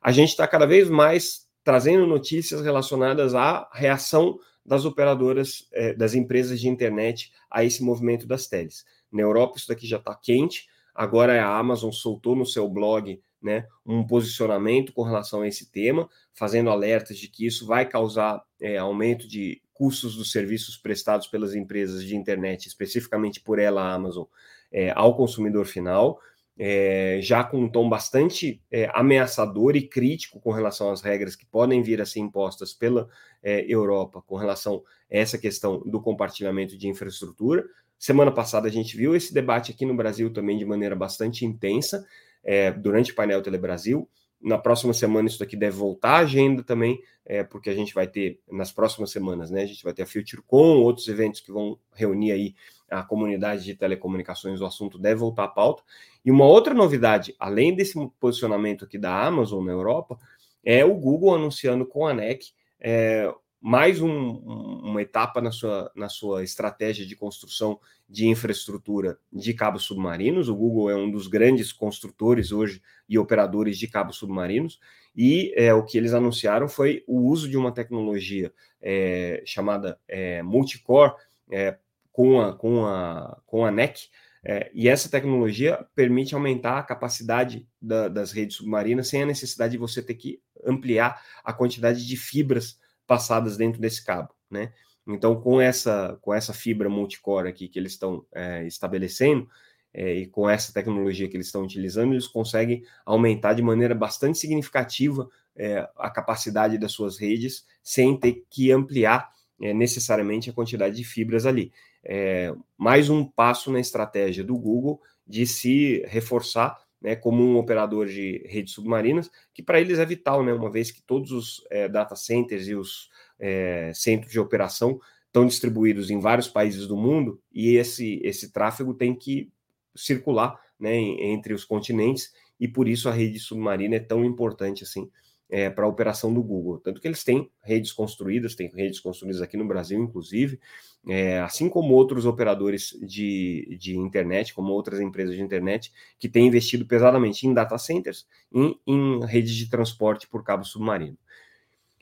a 0.00 0.12
gente 0.12 0.30
está 0.30 0.46
cada 0.46 0.66
vez 0.66 0.88
mais 0.88 1.46
trazendo 1.62 2.06
notícias 2.06 2.62
relacionadas 2.62 3.34
à 3.34 3.68
reação 3.74 4.38
das 4.68 4.84
operadoras, 4.84 5.66
é, 5.72 5.94
das 5.94 6.14
empresas 6.14 6.60
de 6.60 6.68
internet 6.68 7.32
a 7.50 7.64
esse 7.64 7.82
movimento 7.82 8.26
das 8.26 8.46
teles. 8.46 8.84
Na 9.10 9.22
Europa, 9.22 9.56
isso 9.56 9.68
daqui 9.68 9.86
já 9.86 9.96
está 9.96 10.14
quente. 10.14 10.68
Agora 10.94 11.42
a 11.42 11.58
Amazon 11.58 11.90
soltou 11.90 12.36
no 12.36 12.44
seu 12.44 12.68
blog 12.68 13.20
né, 13.40 13.66
um 13.86 14.06
posicionamento 14.06 14.92
com 14.92 15.02
relação 15.02 15.40
a 15.40 15.48
esse 15.48 15.70
tema, 15.70 16.08
fazendo 16.34 16.68
alertas 16.68 17.16
de 17.16 17.28
que 17.28 17.46
isso 17.46 17.66
vai 17.66 17.88
causar 17.88 18.42
é, 18.60 18.76
aumento 18.76 19.26
de 19.26 19.62
custos 19.72 20.16
dos 20.16 20.30
serviços 20.30 20.76
prestados 20.76 21.28
pelas 21.28 21.54
empresas 21.54 22.04
de 22.04 22.14
internet, 22.14 22.66
especificamente 22.66 23.40
por 23.40 23.58
ela, 23.58 23.82
a 23.82 23.94
Amazon, 23.94 24.24
é, 24.70 24.92
ao 24.94 25.16
consumidor 25.16 25.64
final 25.64 26.20
é, 26.58 27.20
já 27.22 27.44
com 27.44 27.60
um 27.60 27.68
tom 27.68 27.88
bastante 27.88 28.60
é, 28.70 28.90
ameaçador 28.92 29.76
e 29.76 29.82
crítico 29.82 30.40
com 30.40 30.50
relação 30.50 30.90
às 30.90 31.00
regras 31.00 31.36
que 31.36 31.46
podem 31.46 31.82
vir 31.82 32.00
a 32.00 32.06
ser 32.06 32.18
impostas 32.18 32.72
pela 32.72 33.08
é, 33.42 33.64
Europa 33.68 34.20
com 34.26 34.36
relação 34.36 34.82
a 35.10 35.16
essa 35.16 35.38
questão 35.38 35.80
do 35.86 36.00
compartilhamento 36.00 36.76
de 36.76 36.88
infraestrutura. 36.88 37.64
Semana 37.96 38.32
passada 38.32 38.66
a 38.66 38.70
gente 38.70 38.96
viu 38.96 39.14
esse 39.14 39.32
debate 39.32 39.70
aqui 39.70 39.86
no 39.86 39.94
Brasil 39.94 40.32
também 40.32 40.58
de 40.58 40.64
maneira 40.64 40.96
bastante 40.96 41.44
intensa 41.44 42.04
é, 42.42 42.72
durante 42.72 43.12
o 43.12 43.14
painel 43.14 43.40
Telebrasil. 43.40 44.08
Na 44.40 44.58
próxima 44.58 44.92
semana 44.92 45.28
isso 45.28 45.38
daqui 45.38 45.56
deve 45.56 45.76
voltar 45.76 46.10
à 46.10 46.18
agenda 46.18 46.62
também, 46.62 47.00
é, 47.24 47.42
porque 47.42 47.70
a 47.70 47.74
gente 47.74 47.92
vai 47.92 48.06
ter, 48.06 48.40
nas 48.50 48.70
próximas 48.70 49.10
semanas, 49.10 49.50
né, 49.50 49.62
a 49.62 49.66
gente 49.66 49.82
vai 49.82 49.92
ter 49.92 50.02
a 50.02 50.06
FutureCon, 50.06 50.78
outros 50.78 51.08
eventos 51.08 51.40
que 51.40 51.50
vão 51.50 51.78
reunir 51.92 52.32
aí 52.32 52.54
a 52.90 53.02
comunidade 53.02 53.64
de 53.64 53.74
telecomunicações, 53.74 54.60
o 54.60 54.66
assunto 54.66 54.98
deve 54.98 55.20
voltar 55.20 55.44
à 55.44 55.48
pauta. 55.48 55.82
E 56.24 56.30
uma 56.30 56.44
outra 56.44 56.74
novidade, 56.74 57.34
além 57.38 57.74
desse 57.74 57.94
posicionamento 58.20 58.84
aqui 58.84 58.98
da 58.98 59.26
Amazon 59.26 59.64
na 59.64 59.72
Europa, 59.72 60.18
é 60.64 60.84
o 60.84 60.94
Google 60.94 61.34
anunciando 61.34 61.86
com 61.86 62.06
a 62.06 62.14
NEC 62.14 62.52
é, 62.80 63.32
mais 63.60 64.00
um, 64.00 64.08
uma 64.08 65.02
etapa 65.02 65.40
na 65.40 65.50
sua, 65.50 65.90
na 65.94 66.08
sua 66.08 66.44
estratégia 66.44 67.04
de 67.04 67.16
construção 67.16 67.80
de 68.08 68.28
infraestrutura 68.28 69.18
de 69.32 69.52
cabos 69.52 69.82
submarinos. 69.82 70.48
O 70.48 70.54
Google 70.54 70.90
é 70.90 70.96
um 70.96 71.10
dos 71.10 71.26
grandes 71.26 71.72
construtores 71.72 72.52
hoje 72.52 72.80
e 73.08 73.18
operadores 73.18 73.76
de 73.78 73.88
cabos 73.88 74.16
submarinos, 74.16 74.78
e 75.16 75.52
é, 75.56 75.74
o 75.74 75.84
que 75.84 75.98
eles 75.98 76.14
anunciaram 76.14 76.68
foi 76.68 77.02
o 77.06 77.28
uso 77.28 77.48
de 77.48 77.56
uma 77.56 77.72
tecnologia 77.72 78.52
é, 78.80 79.42
chamada 79.44 79.98
é, 80.06 80.42
multicore 80.42 81.14
é, 81.50 81.76
com, 82.18 82.40
a, 82.40 82.52
com, 82.52 82.84
a, 82.84 83.40
com 83.46 83.64
a 83.64 83.70
NEC, 83.70 84.08
é, 84.44 84.68
e 84.74 84.88
essa 84.88 85.08
tecnologia 85.08 85.86
permite 85.94 86.34
aumentar 86.34 86.76
a 86.76 86.82
capacidade 86.82 87.64
da, 87.80 88.08
das 88.08 88.32
redes 88.32 88.56
submarinas 88.56 89.06
sem 89.06 89.22
a 89.22 89.26
necessidade 89.26 89.70
de 89.70 89.78
você 89.78 90.02
ter 90.02 90.14
que 90.14 90.42
ampliar 90.66 91.22
a 91.44 91.52
quantidade 91.52 92.04
de 92.04 92.16
fibras 92.16 92.76
passadas 93.06 93.56
dentro 93.56 93.80
desse 93.80 94.04
cabo, 94.04 94.34
né? 94.50 94.72
Então, 95.06 95.40
com 95.40 95.60
essa, 95.60 96.18
com 96.20 96.34
essa 96.34 96.52
fibra 96.52 96.88
multicore 96.88 97.48
aqui 97.48 97.68
que 97.68 97.78
eles 97.78 97.92
estão 97.92 98.26
é, 98.34 98.66
estabelecendo, 98.66 99.48
é, 99.94 100.14
e 100.14 100.26
com 100.26 100.50
essa 100.50 100.72
tecnologia 100.72 101.28
que 101.28 101.36
eles 101.36 101.46
estão 101.46 101.62
utilizando, 101.62 102.14
eles 102.14 102.26
conseguem 102.26 102.82
aumentar 103.06 103.54
de 103.54 103.62
maneira 103.62 103.94
bastante 103.94 104.38
significativa 104.38 105.28
é, 105.54 105.88
a 105.96 106.10
capacidade 106.10 106.78
das 106.78 106.90
suas 106.90 107.16
redes, 107.16 107.64
sem 107.80 108.18
ter 108.18 108.44
que 108.50 108.72
ampliar 108.72 109.30
é, 109.60 109.72
necessariamente 109.72 110.50
a 110.50 110.52
quantidade 110.52 110.96
de 110.96 111.04
fibras 111.04 111.46
ali. 111.46 111.72
É, 112.04 112.54
mais 112.76 113.10
um 113.10 113.24
passo 113.24 113.70
na 113.70 113.80
estratégia 113.80 114.44
do 114.44 114.56
Google 114.56 115.00
de 115.26 115.46
se 115.46 116.02
reforçar 116.06 116.78
né, 117.00 117.14
como 117.14 117.42
um 117.42 117.56
operador 117.56 118.06
de 118.06 118.42
redes 118.46 118.74
submarinas, 118.74 119.30
que 119.54 119.62
para 119.62 119.80
eles 119.80 119.98
é 119.98 120.06
vital, 120.06 120.44
né, 120.44 120.52
uma 120.52 120.70
vez 120.70 120.90
que 120.90 121.02
todos 121.02 121.32
os 121.32 121.64
é, 121.70 121.88
data 121.88 122.16
centers 122.16 122.66
e 122.66 122.74
os 122.74 123.10
é, 123.38 123.92
centros 123.94 124.32
de 124.32 124.40
operação 124.40 125.00
estão 125.26 125.46
distribuídos 125.46 126.10
em 126.10 126.18
vários 126.18 126.48
países 126.48 126.86
do 126.86 126.96
mundo 126.96 127.40
e 127.52 127.76
esse, 127.76 128.20
esse 128.24 128.50
tráfego 128.52 128.94
tem 128.94 129.14
que 129.14 129.50
circular 129.94 130.58
né, 130.78 130.96
entre 130.96 131.52
os 131.52 131.64
continentes 131.64 132.32
e 132.58 132.66
por 132.66 132.88
isso 132.88 133.08
a 133.08 133.12
rede 133.12 133.38
submarina 133.38 133.96
é 133.96 134.00
tão 134.00 134.24
importante 134.24 134.82
assim 134.82 135.10
é, 135.50 135.70
para 135.70 135.84
a 135.84 135.88
operação 135.88 136.32
do 136.32 136.42
Google. 136.42 136.78
Tanto 136.78 137.00
que 137.00 137.08
eles 137.08 137.24
têm 137.24 137.50
redes 137.62 137.92
construídas, 137.92 138.54
têm 138.54 138.68
redes 138.68 139.00
construídas 139.00 139.40
aqui 139.40 139.56
no 139.56 139.66
Brasil, 139.66 139.98
inclusive, 139.98 140.60
é, 141.06 141.40
assim 141.40 141.68
como 141.68 141.94
outros 141.94 142.26
operadores 142.26 142.98
de, 143.00 143.76
de 143.80 143.96
internet, 143.96 144.52
como 144.52 144.72
outras 144.72 145.00
empresas 145.00 145.34
de 145.34 145.42
internet, 145.42 145.92
que 146.18 146.28
têm 146.28 146.46
investido 146.46 146.86
pesadamente 146.86 147.46
em 147.46 147.54
data 147.54 147.78
centers 147.78 148.26
e 148.52 148.76
em 148.86 149.24
redes 149.24 149.54
de 149.54 149.70
transporte 149.70 150.28
por 150.28 150.44
cabo 150.44 150.64
submarino. 150.64 151.16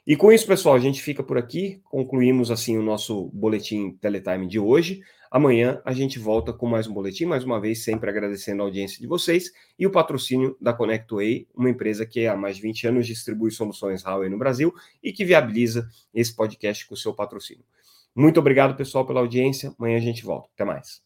E 0.07 0.17
com 0.17 0.31
isso, 0.31 0.47
pessoal, 0.47 0.77
a 0.77 0.79
gente 0.79 1.03
fica 1.03 1.21
por 1.21 1.37
aqui. 1.37 1.81
Concluímos 1.85 2.53
assim 2.53 2.79
o 2.79 2.83
nosso 2.83 3.29
boletim 3.35 3.91
Teletime 4.01 4.47
de 4.47 4.57
hoje. 4.57 5.01
Amanhã 5.29 5.83
a 5.85 5.93
gente 5.93 6.21
volta 6.21 6.53
com 6.53 6.65
mais 6.65 6.87
um 6.87 6.95
boletim, 6.95 7.25
mais 7.25 7.43
uma 7.43 7.61
vez, 7.61 7.83
sempre 7.83 8.09
agradecendo 8.09 8.63
a 8.63 8.67
audiência 8.67 9.01
de 9.01 9.07
vocês 9.09 9.51
e 9.77 9.85
o 9.85 9.91
patrocínio 9.91 10.57
da 10.61 10.73
ConnectWay, 10.73 11.49
uma 11.53 11.69
empresa 11.69 12.07
que 12.07 12.25
há 12.25 12.37
mais 12.37 12.55
de 12.55 12.63
20 12.63 12.87
anos 12.87 13.07
distribui 13.09 13.51
soluções 13.51 14.05
Huawei 14.05 14.31
no 14.31 14.39
Brasil 14.39 14.73
e 15.03 15.13
que 15.13 15.25
viabiliza 15.25 15.89
esse 16.15 16.35
podcast 16.37 16.87
com 16.87 16.95
o 16.95 16.97
seu 16.97 17.13
patrocínio. 17.13 17.65
Muito 18.15 18.39
obrigado, 18.39 18.77
pessoal, 18.77 19.05
pela 19.05 19.19
audiência. 19.19 19.75
Amanhã 19.77 19.97
a 19.97 20.01
gente 20.01 20.25
volta. 20.25 20.49
Até 20.55 20.65
mais. 20.65 21.03